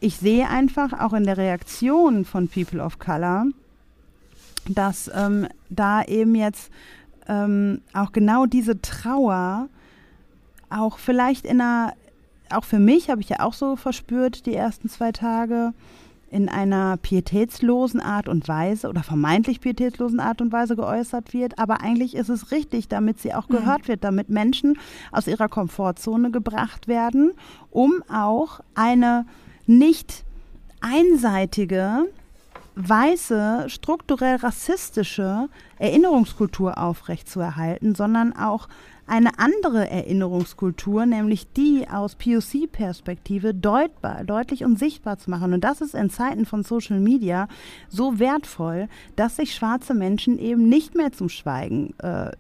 [0.01, 3.47] ich sehe einfach auch in der Reaktion von People of Color,
[4.69, 6.71] dass ähm, da eben jetzt
[7.29, 9.69] ähm, auch genau diese Trauer
[10.69, 11.95] auch vielleicht in einer,
[12.51, 15.73] auch für mich habe ich ja auch so verspürt die ersten zwei Tage,
[16.31, 21.59] in einer pietätslosen Art und Weise oder vermeintlich pietätslosen Art und Weise geäußert wird.
[21.59, 23.55] Aber eigentlich ist es richtig, damit sie auch mhm.
[23.55, 24.79] gehört wird, damit Menschen
[25.11, 27.33] aus ihrer Komfortzone gebracht werden,
[27.71, 29.27] um auch eine
[29.67, 30.25] nicht
[30.81, 32.07] einseitige,
[32.75, 38.69] weiße, strukturell rassistische Erinnerungskultur aufrechtzuerhalten, sondern auch
[39.11, 45.53] eine andere Erinnerungskultur, nämlich die aus POC-Perspektive deutbar, deutlich und sichtbar zu machen.
[45.53, 47.49] Und das ist in Zeiten von Social Media
[47.89, 52.31] so wertvoll, dass sich schwarze Menschen eben nicht mehr zum Schweigen, äh,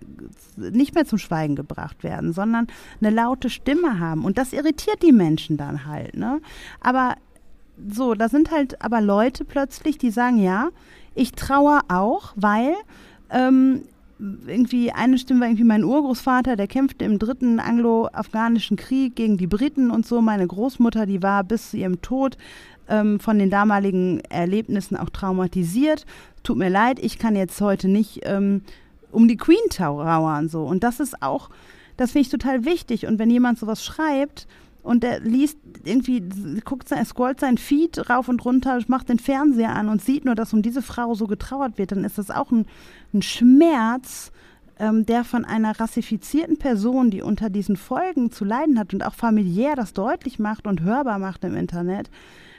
[0.56, 2.68] nicht mehr zum Schweigen gebracht werden, sondern
[3.00, 4.24] eine laute Stimme haben.
[4.24, 6.16] Und das irritiert die Menschen dann halt.
[6.16, 6.40] Ne?
[6.80, 7.16] Aber
[7.88, 10.68] so, da sind halt aber Leute plötzlich, die sagen, ja,
[11.14, 12.74] ich traue auch, weil
[13.30, 13.82] ähm,
[14.46, 19.46] irgendwie eine Stimme war irgendwie mein Urgroßvater, der kämpfte im dritten anglo-afghanischen Krieg gegen die
[19.46, 20.20] Briten und so.
[20.20, 22.36] Meine Großmutter, die war bis zu ihrem Tod
[22.88, 26.04] ähm, von den damaligen Erlebnissen auch traumatisiert.
[26.42, 28.62] Tut mir leid, ich kann jetzt heute nicht ähm,
[29.10, 30.64] um die Queen trauern so.
[30.64, 31.48] Und das ist auch,
[31.96, 33.06] das finde ich total wichtig.
[33.06, 34.46] Und wenn jemand sowas schreibt,
[34.82, 36.22] und er liest irgendwie,
[36.64, 40.34] guckt sein, scrollt sein Feed rauf und runter, macht den Fernseher an und sieht nur,
[40.34, 42.66] dass um diese Frau so getrauert wird, dann ist das auch ein,
[43.12, 44.32] ein Schmerz,
[44.78, 49.14] ähm, der von einer rassifizierten Person, die unter diesen Folgen zu leiden hat und auch
[49.14, 52.10] familiär das deutlich macht und hörbar macht im Internet,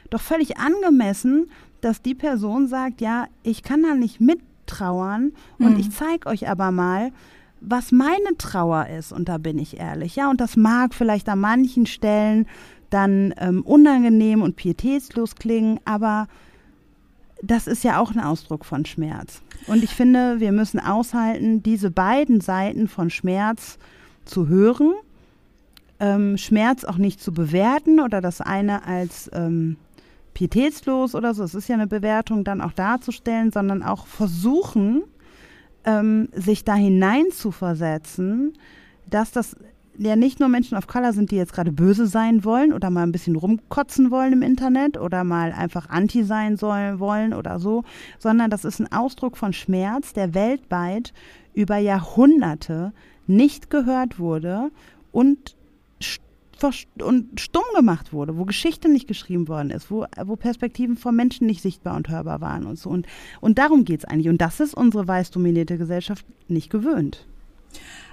[0.09, 1.49] doch völlig angemessen,
[1.81, 5.79] dass die Person sagt, ja, ich kann da nicht mittrauern und mhm.
[5.79, 7.11] ich zeige euch aber mal,
[7.61, 11.39] was meine Trauer ist, und da bin ich ehrlich, ja, und das mag vielleicht an
[11.39, 12.47] manchen Stellen
[12.89, 16.27] dann ähm, unangenehm und pietätslos klingen, aber
[17.41, 19.41] das ist ja auch ein Ausdruck von Schmerz.
[19.67, 23.77] Und ich finde, wir müssen aushalten, diese beiden Seiten von Schmerz
[24.25, 24.93] zu hören,
[25.99, 29.77] ähm, Schmerz auch nicht zu bewerten oder das eine als ähm,
[30.33, 35.03] pietätslos oder so, es ist ja eine Bewertung, dann auch darzustellen, sondern auch versuchen,
[35.85, 38.53] ähm, sich da hinein zu versetzen,
[39.09, 39.55] dass das
[39.97, 43.03] ja nicht nur Menschen of Color sind, die jetzt gerade böse sein wollen oder mal
[43.03, 47.83] ein bisschen rumkotzen wollen im Internet oder mal einfach anti sein sollen wollen oder so,
[48.17, 51.13] sondern das ist ein Ausdruck von Schmerz, der weltweit
[51.53, 52.93] über Jahrhunderte
[53.27, 54.71] nicht gehört wurde
[55.11, 55.55] und
[57.01, 61.47] und stumm gemacht wurde, wo Geschichte nicht geschrieben worden ist, wo, wo Perspektiven von Menschen
[61.47, 62.89] nicht sichtbar und hörbar waren und so.
[62.89, 63.07] Und,
[63.39, 64.29] und darum geht es eigentlich.
[64.29, 67.25] Und das ist unsere weiß dominierte Gesellschaft nicht gewöhnt.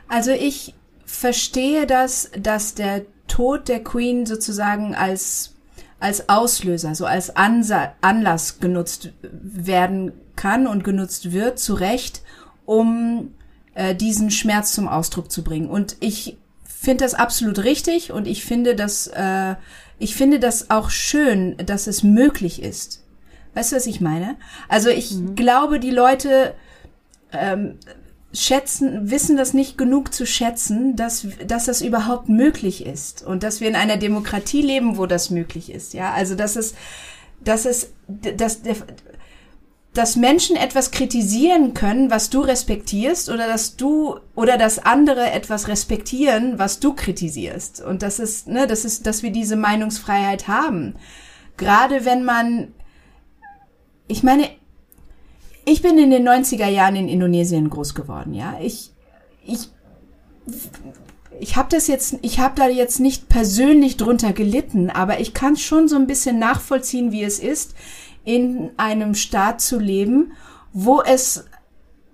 [0.09, 5.55] Also ich verstehe das, dass der Tod der Queen sozusagen als,
[6.01, 12.23] als Auslöser, so als Ansa Anlass genutzt werden kann und genutzt wird, zu Recht,
[12.65, 13.35] um
[13.75, 15.69] äh, diesen Schmerz zum Ausdruck zu bringen.
[15.69, 16.37] Und ich
[16.81, 19.57] finde das absolut richtig und ich finde das, äh,
[19.99, 23.05] ich finde das auch schön, dass es möglich ist.
[23.55, 24.37] Weißt du, was ich meine?
[24.69, 25.35] Also ich mhm.
[25.35, 26.55] glaube, die Leute
[27.33, 27.79] ähm,
[28.33, 33.61] schätzen, wissen das nicht genug zu schätzen, dass, dass das überhaupt möglich ist und dass
[33.61, 35.95] wir in einer Demokratie leben, wo das möglich ist.
[35.95, 36.75] Ja, also dass es,
[37.43, 38.77] dass es, dass der,
[39.99, 45.67] dass Menschen etwas kritisieren können, was du respektierst, oder dass du oder dass andere etwas
[45.67, 47.81] respektieren, was du kritisierst.
[47.81, 50.95] Und das ist, ne, das ist, dass wir diese Meinungsfreiheit haben.
[51.57, 52.69] Gerade wenn man,
[54.07, 54.49] ich meine,
[55.65, 58.57] ich bin in den 90er Jahren in Indonesien groß geworden, ja.
[58.63, 58.93] Ich,
[59.45, 59.69] ich,
[61.41, 65.57] ich habe das jetzt, ich habe da jetzt nicht persönlich drunter gelitten, aber ich kann
[65.57, 67.75] schon so ein bisschen nachvollziehen, wie es ist,
[68.29, 70.33] in einem Staat zu leben,
[70.75, 71.47] wo es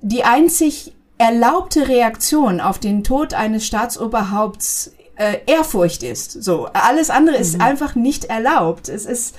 [0.01, 6.31] die einzig erlaubte Reaktion auf den Tod eines Staatsoberhaupts äh, Ehrfurcht ist.
[6.45, 8.89] So, alles andere ist einfach nicht erlaubt.
[8.89, 9.35] Es ist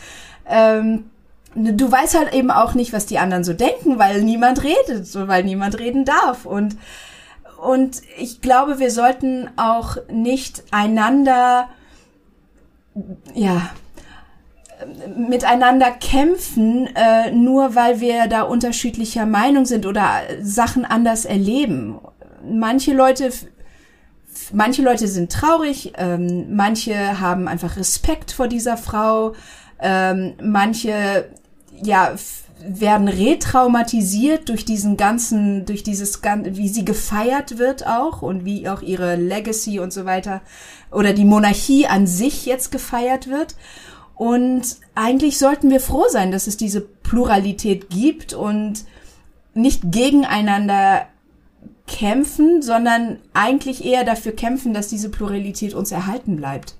[0.47, 1.05] ähm,
[1.55, 5.45] du weißt halt eben auch nicht, was die anderen so denken, weil niemand redet, weil
[5.45, 6.75] niemand reden darf und
[7.57, 11.69] und ich glaube, wir sollten auch nicht einander
[13.33, 13.69] ja
[15.15, 21.99] miteinander kämpfen, äh, nur weil wir da unterschiedlicher Meinung sind oder Sachen anders erleben.
[22.47, 23.31] Manche Leute
[24.51, 29.33] manche Leute sind traurig, ähm, manche haben einfach Respekt vor dieser Frau,
[29.79, 31.29] ähm, manche
[31.81, 32.15] ja
[32.67, 38.81] werden retraumatisiert durch diesen ganzen, durch dieses wie sie gefeiert wird auch und wie auch
[38.81, 40.41] ihre Legacy und so weiter
[40.91, 43.55] oder die Monarchie an sich jetzt gefeiert wird.
[44.15, 48.85] Und eigentlich sollten wir froh sein, dass es diese Pluralität gibt und
[49.53, 51.07] nicht gegeneinander
[51.87, 56.75] kämpfen, sondern eigentlich eher dafür kämpfen, dass diese Pluralität uns erhalten bleibt.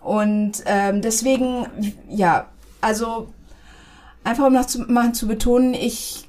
[0.00, 1.66] Und ähm, deswegen,
[2.08, 2.48] ja,
[2.80, 3.28] also
[4.22, 6.28] einfach um noch zu, mal zu betonen, ich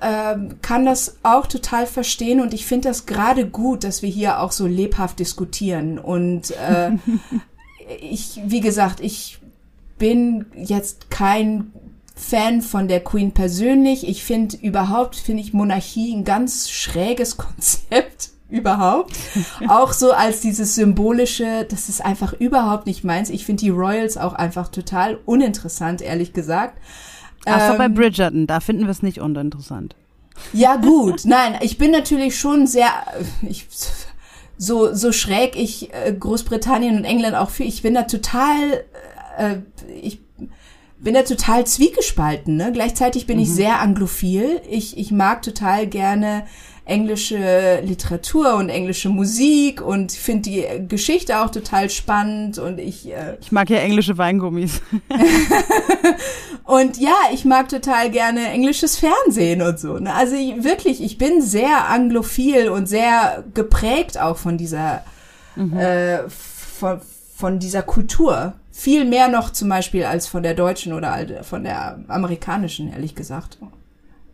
[0.00, 4.40] äh, kann das auch total verstehen und ich finde das gerade gut, dass wir hier
[4.40, 5.98] auch so lebhaft diskutieren.
[5.98, 6.92] Und äh,
[8.00, 9.38] ich, wie gesagt, ich
[9.98, 11.72] bin jetzt kein
[12.14, 14.08] Fan von der Queen persönlich.
[14.08, 19.16] Ich finde überhaupt, finde ich Monarchie ein ganz schräges Konzept überhaupt.
[19.68, 23.28] auch so als dieses symbolische, das ist einfach überhaupt nicht meins.
[23.30, 26.78] Ich finde die Royals auch einfach total uninteressant, ehrlich gesagt.
[27.44, 29.94] Außer ähm, bei Bridgerton, da finden wir es nicht uninteressant.
[30.52, 31.24] Ja, gut.
[31.24, 32.90] Nein, ich bin natürlich schon sehr,
[33.42, 33.66] ich,
[34.58, 38.84] so, so schräg ich äh, Großbritannien und England auch für, ich bin da total,
[39.38, 39.56] äh,
[40.02, 40.20] ich
[40.98, 42.56] bin da total zwiegespalten.
[42.56, 42.72] Ne?
[42.72, 43.42] Gleichzeitig bin mhm.
[43.42, 44.60] ich sehr anglophil.
[44.68, 46.46] Ich, ich mag total gerne
[46.86, 53.36] englische Literatur und englische Musik und finde die Geschichte auch total spannend und ich äh
[53.40, 54.80] ich mag ja englische Weingummis
[56.64, 60.14] und ja ich mag total gerne englisches Fernsehen und so ne?
[60.14, 65.02] also ich, wirklich ich bin sehr anglophil und sehr geprägt auch von dieser
[65.56, 65.76] mhm.
[65.76, 67.00] äh, von,
[67.34, 71.98] von dieser Kultur viel mehr noch zum Beispiel als von der deutschen oder von der
[72.06, 73.58] amerikanischen ehrlich gesagt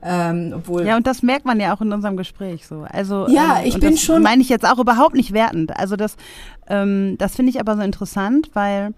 [0.03, 2.85] ähm, obwohl ja, und das merkt man ja auch in unserem Gespräch so.
[2.91, 4.23] Also ja, ähm, ich bin das schon.
[4.23, 5.77] Meine ich jetzt auch überhaupt nicht wertend.
[5.77, 6.17] Also das,
[6.67, 8.95] ähm, das finde ich aber so interessant, weil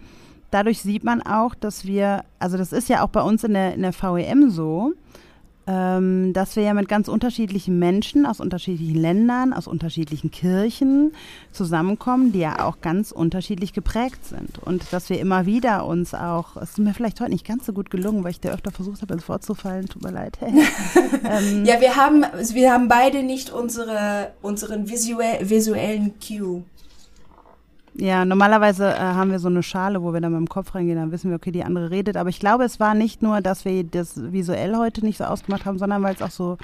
[0.50, 3.74] dadurch sieht man auch, dass wir, also das ist ja auch bei uns in der
[3.74, 4.92] in der VEM so,
[5.66, 11.12] ähm, dass wir ja mit ganz unterschiedlichen Menschen aus unterschiedlichen Ländern, aus unterschiedlichen Kirchen
[11.52, 14.58] zusammenkommen, die ja auch ganz unterschiedlich geprägt sind.
[14.58, 17.72] Und dass wir immer wieder uns auch, es ist mir vielleicht heute nicht ganz so
[17.72, 20.36] gut gelungen, weil ich dir öfter versucht habe, ins Wort zu fallen, tut mir leid.
[20.42, 26.64] ähm, ja, wir haben, wir haben beide nicht unsere, unseren visuell, visuellen Cue.
[27.96, 30.98] Ja, normalerweise äh, haben wir so eine Schale, wo wir dann mit dem Kopf reingehen,
[30.98, 32.16] dann wissen wir, okay, die andere redet.
[32.16, 35.64] Aber ich glaube, es war nicht nur, dass wir das visuell heute nicht so ausgemacht
[35.64, 36.58] haben, sondern weil es auch so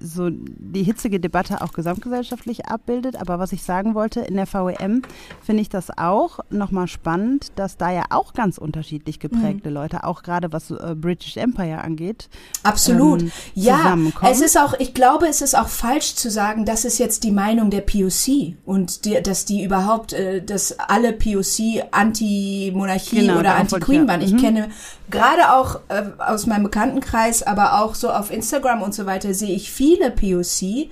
[0.00, 3.16] so die hitzige Debatte auch gesamtgesellschaftlich abbildet.
[3.20, 5.02] Aber was ich sagen wollte, in der VEM
[5.42, 9.74] finde ich das auch nochmal spannend, dass da ja auch ganz unterschiedlich geprägte mhm.
[9.74, 12.28] Leute, auch gerade was äh, British Empire angeht,
[12.62, 13.22] absolut.
[13.22, 16.98] Ähm, ja, es ist auch, ich glaube, es ist auch falsch zu sagen, das ist
[16.98, 23.20] jetzt die Meinung der POC und die, dass die überhaupt, äh, dass alle POC Anti-Monarchie
[23.20, 24.20] genau, oder Anti-Queen waren.
[24.20, 24.38] Ich mhm.
[24.38, 24.68] kenne
[25.10, 29.54] gerade auch äh, aus meinem Bekanntenkreis, aber auch so auf Instagram und so weiter sehe
[29.54, 30.90] ich viele POC,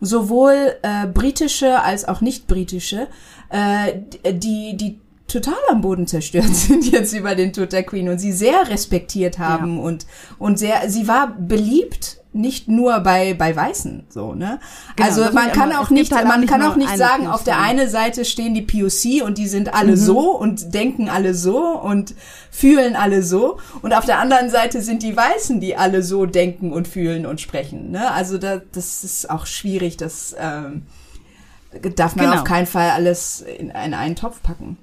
[0.00, 3.08] sowohl äh, britische als auch nicht britische,
[3.50, 8.18] äh, die die total am Boden zerstört sind jetzt über den Tod der Queen und
[8.18, 9.82] sie sehr respektiert haben ja.
[9.82, 10.06] und
[10.38, 14.60] und sehr sie war beliebt nicht nur bei bei Weißen so ne
[14.94, 17.34] genau, also man kann immer, auch nicht halt man kann auch nicht sagen POC.
[17.34, 19.96] auf der einen Seite stehen die POC und die sind alle mhm.
[19.96, 22.14] so und denken alle so und
[22.50, 26.72] fühlen alle so und auf der anderen Seite sind die Weißen die alle so denken
[26.72, 30.82] und fühlen und sprechen ne also da, das ist auch schwierig das ähm,
[31.96, 32.38] darf man genau.
[32.38, 34.78] auf keinen Fall alles in einen Topf packen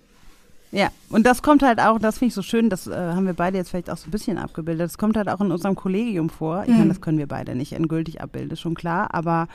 [0.73, 3.36] ja, und das kommt halt auch, das finde ich so schön, das äh, haben wir
[3.36, 4.86] beide jetzt vielleicht auch so ein bisschen abgebildet.
[4.86, 6.63] Das kommt halt auch in unserem Kollegium vor.
[6.63, 6.77] Ich mhm.
[6.77, 9.48] meine, das können wir beide nicht endgültig abbilden, schon klar, aber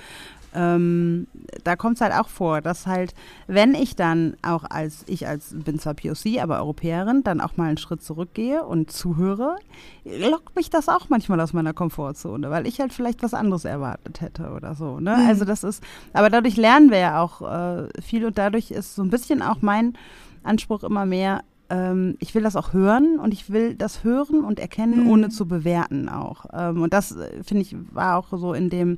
[0.54, 1.26] ähm,
[1.64, 3.14] da kommt es halt auch vor, dass halt,
[3.48, 7.68] wenn ich dann auch als, ich als, bin zwar POC, aber Europäerin, dann auch mal
[7.68, 9.56] einen Schritt zurückgehe und zuhöre,
[10.04, 14.20] lockt mich das auch manchmal aus meiner Komfortzone, weil ich halt vielleicht was anderes erwartet
[14.20, 15.00] hätte oder so.
[15.00, 15.16] Ne?
[15.16, 15.28] Mhm.
[15.28, 15.82] Also das ist,
[16.12, 19.62] aber dadurch lernen wir ja auch äh, viel und dadurch ist so ein bisschen auch
[19.62, 19.94] mein
[20.48, 24.58] Anspruch immer mehr, ähm, ich will das auch hören und ich will das hören und
[24.58, 25.10] erkennen, Mhm.
[25.10, 26.46] ohne zu bewerten auch.
[26.54, 28.96] Ähm, und das, äh, finde ich, war auch so in dem,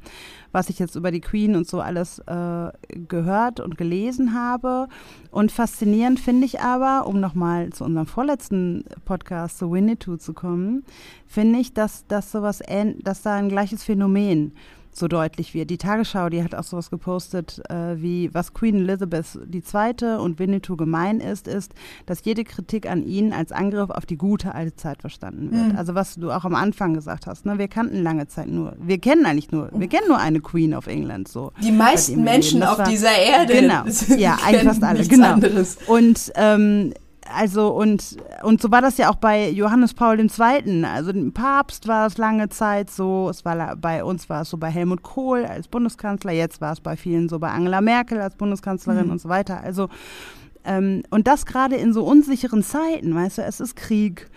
[0.52, 2.70] was ich jetzt über die Queen und so alles äh,
[3.08, 4.86] gehört und gelesen habe.
[5.32, 10.84] Und faszinierend finde ich aber, um nochmal zu unserem vorletzten Podcast, zu Winnetou zu kommen,
[11.26, 12.60] finde ich, dass, dass sowas,
[13.02, 14.52] dass da ein gleiches Phänomen
[14.92, 15.70] so deutlich wird.
[15.70, 20.16] Die Tagesschau, die hat auch sowas gepostet, äh, wie was Queen Elizabeth II.
[20.18, 21.72] und Winnetou gemein ist, ist,
[22.06, 25.72] dass jede Kritik an ihnen als Angriff auf die gute alte Zeit verstanden wird.
[25.72, 25.78] Mhm.
[25.78, 27.58] Also was du auch am Anfang gesagt hast, ne?
[27.58, 30.86] wir kannten lange Zeit nur, wir kennen eigentlich nur, wir kennen nur eine Queen of
[30.86, 31.52] England so.
[31.62, 33.84] Die meisten Menschen auf war- dieser Erde Genau.
[34.18, 35.32] Ja, eigentlich fast alle, genau.
[35.34, 35.78] anderes.
[35.86, 36.92] Und ähm,
[37.34, 40.84] also und und so war das ja auch bei Johannes Paul II.
[40.84, 44.56] Also dem Papst war es lange Zeit so, es war bei uns war es so
[44.56, 48.34] bei Helmut Kohl als Bundeskanzler, jetzt war es bei vielen so bei Angela Merkel als
[48.36, 49.12] Bundeskanzlerin Mhm.
[49.12, 49.60] und so weiter.
[49.62, 49.88] Also
[50.64, 54.28] ähm, und das gerade in so unsicheren Zeiten, weißt du, es ist Krieg.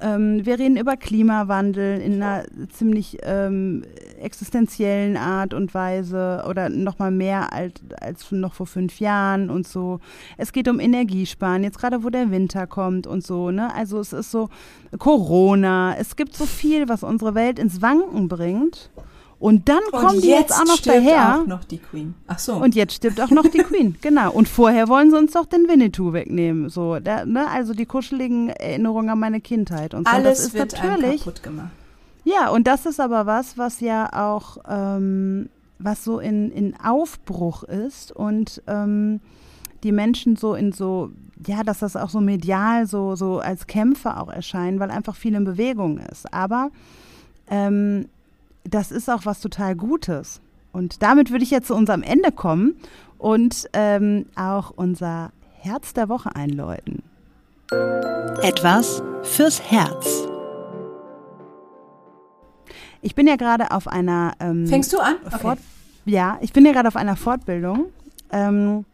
[0.00, 3.82] Ähm, wir reden über Klimawandel in einer ziemlich ähm,
[4.20, 9.66] existenziellen Art und Weise oder noch mal mehr als, als noch vor fünf Jahren und
[9.66, 10.00] so.
[10.36, 13.50] Es geht um Energiesparen, jetzt gerade wo der Winter kommt und so.
[13.50, 13.74] Ne?
[13.74, 14.48] Also es ist so
[14.98, 18.90] Corona, es gibt so viel, was unsere Welt ins Wanken bringt.
[19.40, 21.40] Und dann kommen Und die jetzt auch noch daher.
[21.40, 22.14] auch noch die Queen.
[22.26, 22.54] Ach so.
[22.54, 24.32] Und jetzt stirbt auch noch die Queen, genau.
[24.32, 26.68] Und vorher wollen sie uns doch den Winnetou wegnehmen.
[26.70, 27.48] So, da, ne?
[27.48, 30.12] Also die kuscheligen Erinnerungen an meine Kindheit und so.
[30.12, 31.22] Alles das ist wird natürlich.
[31.22, 31.70] kaputt gemacht.
[32.24, 37.62] Ja, und das ist aber was, was ja auch, ähm, was so in, in Aufbruch
[37.62, 39.20] ist und ähm,
[39.84, 41.10] die Menschen so in so,
[41.46, 45.34] ja, dass das auch so medial so, so als Kämpfe auch erscheinen, weil einfach viel
[45.34, 46.32] in Bewegung ist.
[46.34, 46.70] Aber
[47.48, 48.08] ähm,
[48.70, 50.40] das ist auch was total Gutes.
[50.72, 52.76] Und damit würde ich jetzt zu unserem Ende kommen
[53.16, 57.02] und ähm, auch unser Herz der Woche einläuten.
[58.42, 60.26] Etwas fürs Herz.
[63.00, 65.16] Ich bin ja gerade auf einer ähm, Fängst du an?
[65.40, 65.58] Fort
[66.04, 67.86] ja, ich bin ja gerade auf einer Fortbildung
[68.32, 68.86] ähm,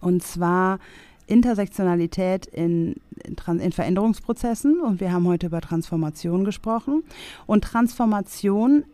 [0.00, 0.78] und zwar
[1.26, 7.02] Intersektionalität in, in, Veränderungsprozessen und wir haben heute über Transformation gesprochen
[7.46, 8.84] und Transformation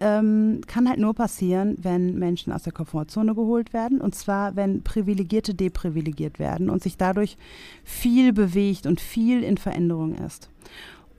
[0.00, 4.82] ähm, kann halt nur passieren, wenn Menschen aus der Komfortzone geholt werden und zwar wenn
[4.82, 7.36] Privilegierte deprivilegiert werden und sich dadurch
[7.84, 10.50] viel bewegt und viel in Veränderung ist.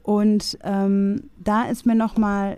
[0.04, 2.58] Und ähm, da ist mir nochmal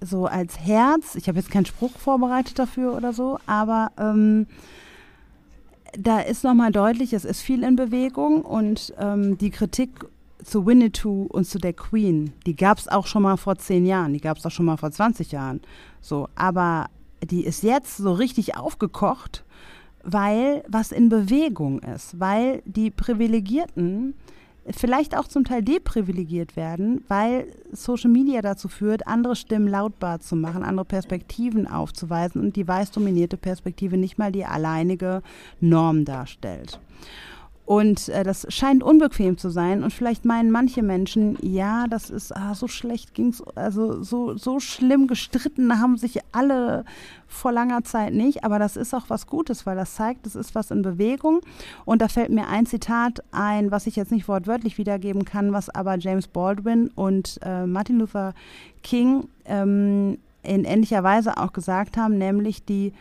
[0.00, 4.46] so als Herz, ich habe jetzt keinen Spruch vorbereitet dafür oder so, aber ähm,
[5.98, 10.06] da ist nochmal deutlich, es ist viel in Bewegung und ähm, die Kritik
[10.42, 14.12] zu Winnetou und zu der Queen, die gab es auch schon mal vor zehn Jahren,
[14.12, 15.60] die gab es auch schon mal vor 20 Jahren.
[16.00, 16.86] So, aber
[17.22, 19.44] die ist jetzt so richtig aufgekocht,
[20.02, 24.14] weil was in Bewegung ist, weil die Privilegierten
[24.70, 30.36] vielleicht auch zum Teil deprivilegiert werden, weil Social Media dazu führt, andere Stimmen lautbar zu
[30.36, 35.22] machen, andere Perspektiven aufzuweisen und die weiß dominierte Perspektive nicht mal die alleinige
[35.60, 36.80] Norm darstellt.
[37.66, 39.82] Und äh, das scheint unbequem zu sein.
[39.82, 44.60] Und vielleicht meinen manche Menschen, ja, das ist ah, so schlecht ging's, also so, so
[44.60, 46.84] schlimm gestritten haben sich alle
[47.26, 48.44] vor langer Zeit nicht.
[48.44, 51.40] Aber das ist auch was Gutes, weil das zeigt, es ist was in Bewegung.
[51.86, 55.70] Und da fällt mir ein Zitat ein, was ich jetzt nicht wortwörtlich wiedergeben kann, was
[55.70, 58.34] aber James Baldwin und äh, Martin Luther
[58.82, 62.92] King ähm, in ähnlicher Weise auch gesagt haben, nämlich die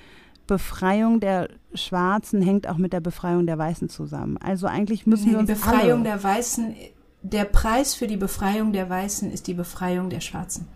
[0.47, 4.37] Befreiung der Schwarzen hängt auch mit der Befreiung der Weißen zusammen.
[4.37, 6.75] Also eigentlich müssen wir die uns Befreiung alle, der Weißen,
[7.21, 10.67] der Preis für die Befreiung der Weißen ist die Befreiung der Schwarzen.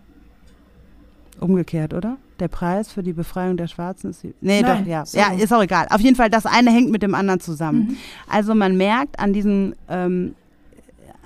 [1.40, 2.16] umgekehrt, oder?
[2.40, 5.04] Der Preis für die Befreiung der Schwarzen ist die, Nee, Nein, doch, ja.
[5.06, 5.18] so.
[5.18, 5.86] Ja, ist auch egal.
[5.90, 7.80] Auf jeden Fall, das eine hängt mit dem anderen zusammen.
[7.88, 7.96] Mhm.
[8.28, 10.34] Also man merkt an diesen ähm,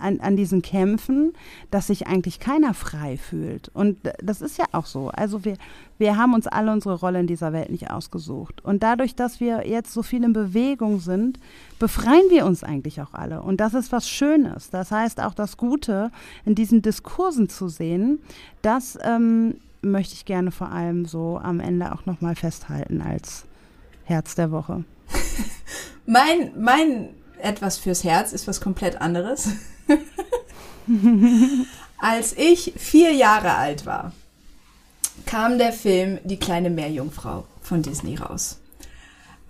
[0.02, 1.32] an, an diesen Kämpfen,
[1.70, 3.70] dass sich eigentlich keiner frei fühlt.
[3.74, 5.08] Und das ist ja auch so.
[5.08, 5.56] Also wir,
[5.98, 8.64] wir haben uns alle unsere Rolle in dieser Welt nicht ausgesucht.
[8.64, 11.38] Und dadurch, dass wir jetzt so viel in Bewegung sind,
[11.78, 13.42] befreien wir uns eigentlich auch alle.
[13.42, 14.70] Und das ist was Schönes.
[14.70, 16.10] Das heißt auch das Gute
[16.44, 18.18] in diesen Diskursen zu sehen,
[18.62, 23.44] das ähm, möchte ich gerne vor allem so am Ende auch nochmal festhalten als
[24.04, 24.84] Herz der Woche.
[26.06, 27.10] Mein, mein
[27.42, 29.48] etwas fürs Herz ist was komplett anderes.
[31.98, 34.12] Als ich vier Jahre alt war,
[35.26, 38.58] kam der Film Die kleine Meerjungfrau von Disney raus.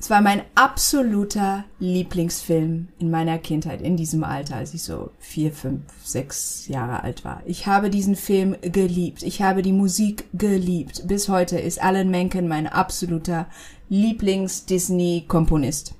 [0.02, 5.52] Es war mein absoluter Lieblingsfilm in meiner Kindheit, in diesem Alter, als ich so vier,
[5.52, 7.40] fünf, sechs Jahre alt war.
[7.46, 9.22] Ich habe diesen Film geliebt.
[9.22, 11.06] Ich habe die Musik geliebt.
[11.06, 13.46] Bis heute ist Alan Menken mein absoluter
[13.90, 15.94] Lieblings-Disney-Komponist.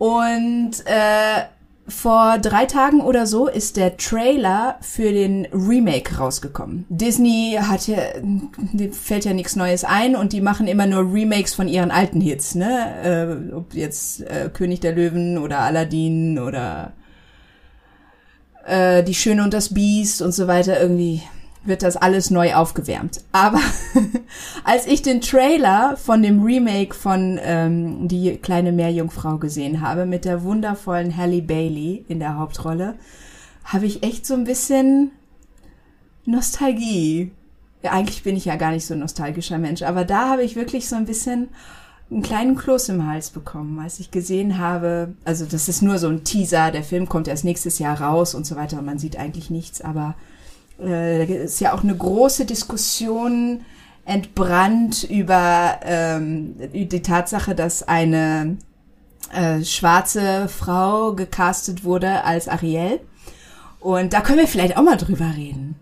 [0.00, 1.42] Und äh,
[1.86, 6.86] vor drei Tagen oder so ist der Trailer für den Remake rausgekommen.
[6.88, 7.98] Disney hat ja,
[8.92, 12.54] fällt ja nichts Neues ein und die machen immer nur Remakes von ihren alten Hits,
[12.54, 13.50] ne?
[13.52, 16.94] Äh, ob jetzt äh, König der Löwen oder Aladdin oder
[18.64, 21.20] äh, Die Schöne und das Biest und so weiter irgendwie
[21.62, 23.22] wird das alles neu aufgewärmt.
[23.32, 23.60] Aber
[24.64, 30.24] als ich den Trailer von dem Remake von ähm, Die kleine Meerjungfrau gesehen habe, mit
[30.24, 32.94] der wundervollen Halle Bailey in der Hauptrolle,
[33.64, 35.10] habe ich echt so ein bisschen
[36.24, 37.32] Nostalgie.
[37.82, 40.56] Ja, eigentlich bin ich ja gar nicht so ein nostalgischer Mensch, aber da habe ich
[40.56, 41.48] wirklich so ein bisschen
[42.10, 46.08] einen kleinen Kloß im Hals bekommen, als ich gesehen habe, also das ist nur so
[46.08, 49.48] ein Teaser, der Film kommt erst nächstes Jahr raus und so weiter, man sieht eigentlich
[49.48, 50.16] nichts, aber
[50.80, 53.60] äh, da ist ja auch eine große Diskussion
[54.04, 58.56] entbrannt über ähm, die Tatsache, dass eine
[59.32, 63.00] äh, schwarze Frau gecastet wurde als Ariel.
[63.78, 65.76] Und da können wir vielleicht auch mal drüber reden.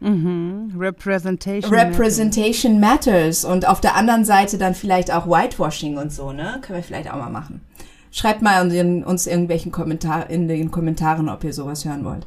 [0.00, 0.74] Mhm.
[0.78, 1.72] Representation.
[1.72, 3.06] Representation matters.
[3.06, 3.44] matters.
[3.44, 6.58] Und auf der anderen Seite dann vielleicht auch Whitewashing und so, ne?
[6.62, 7.62] Können wir vielleicht auch mal machen.
[8.10, 8.62] Schreibt mal
[9.04, 12.26] uns irgendwelchen Kommentar in den Kommentaren, ob ihr sowas hören wollt.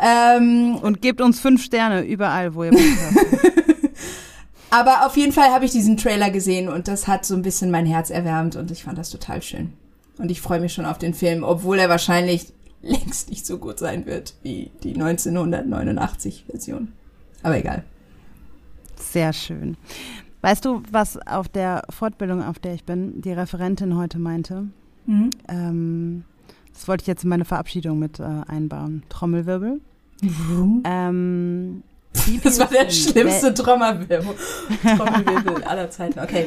[0.00, 2.72] Ähm, und gebt uns fünf Sterne überall, wo ihr
[4.70, 7.70] Aber auf jeden Fall habe ich diesen Trailer gesehen und das hat so ein bisschen
[7.70, 9.74] mein Herz erwärmt und ich fand das total schön.
[10.16, 13.78] Und ich freue mich schon auf den Film, obwohl er wahrscheinlich längst nicht so gut
[13.78, 16.92] sein wird wie die 1989 Version.
[17.42, 17.84] Aber egal.
[18.96, 19.76] Sehr schön.
[20.40, 24.68] Weißt du, was auf der Fortbildung, auf der ich bin, die Referentin heute meinte?
[25.06, 25.30] Mhm.
[25.48, 26.24] Ähm,
[26.72, 29.02] das wollte ich jetzt in meine Verabschiedung mit äh, einbauen.
[29.08, 29.80] Trommelwirbel.
[30.22, 30.82] Mhm.
[30.84, 31.82] Ähm,
[32.42, 34.34] das war der schlimmste Trommelwirbel,
[34.82, 36.18] Trommelwirbel aller Zeiten.
[36.18, 36.46] Okay.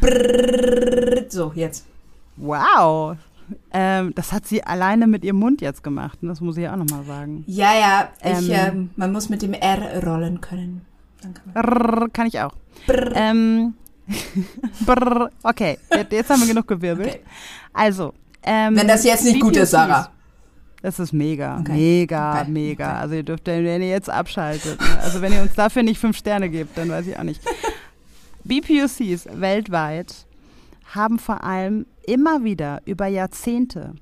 [0.00, 1.86] Brrr, so, jetzt.
[2.36, 3.16] Wow.
[3.72, 6.18] Ähm, das hat sie alleine mit ihrem Mund jetzt gemacht.
[6.22, 7.44] Das muss ich auch nochmal sagen.
[7.46, 8.08] Ja, ja.
[8.24, 10.82] Ich, ähm, äh, man muss mit dem R rollen können.
[11.54, 12.54] Kann, kann ich auch.
[12.86, 13.12] Brrr.
[13.14, 13.74] Ähm,
[14.86, 15.30] brrr.
[15.42, 15.78] Okay,
[16.10, 17.08] jetzt haben wir genug gewirbelt.
[17.08, 17.20] Okay.
[17.72, 18.12] Also,
[18.42, 20.10] ähm, Wenn das jetzt nicht gut ist, Sarah.
[20.82, 21.72] Das ist mega, okay.
[21.72, 22.50] mega, okay.
[22.50, 22.90] mega.
[22.90, 23.00] Okay.
[23.00, 24.80] Also ihr dürft, wenn ihr jetzt abschaltet.
[24.80, 24.98] Ne?
[25.00, 27.40] Also wenn ihr uns dafür nicht fünf Sterne gebt, dann weiß ich auch nicht.
[28.44, 30.26] BPUCs weltweit
[30.92, 33.94] haben vor allem immer wieder über Jahrzehnte,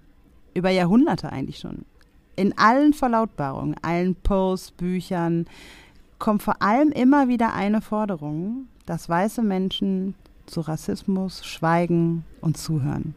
[0.54, 1.84] über Jahrhunderte eigentlich schon,
[2.36, 5.46] in allen Verlautbarungen, allen Posts, Büchern,
[6.18, 10.14] kommt vor allem immer wieder eine Forderung, dass weiße Menschen
[10.46, 13.14] zu Rassismus schweigen und zuhören.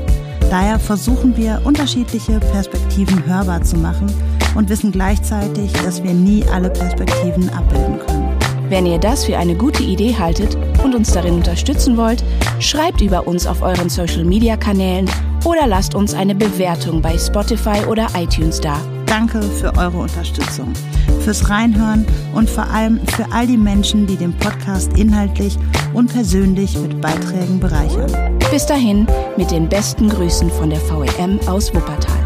[0.49, 4.07] Daher versuchen wir, unterschiedliche Perspektiven hörbar zu machen
[4.55, 8.25] und wissen gleichzeitig, dass wir nie alle Perspektiven abbilden können.
[8.69, 12.23] Wenn ihr das für eine gute Idee haltet und uns darin unterstützen wollt,
[12.59, 15.09] schreibt über uns auf euren Social-Media-Kanälen
[15.43, 18.77] oder lasst uns eine Bewertung bei Spotify oder iTunes da.
[19.05, 20.73] Danke für eure Unterstützung,
[21.21, 25.57] fürs Reinhören und vor allem für all die Menschen, die den Podcast inhaltlich
[25.95, 28.37] und persönlich mit Beiträgen bereichern.
[28.51, 32.24] Bis dahin mit den besten Grüßen von der VEM aus Wuppertal.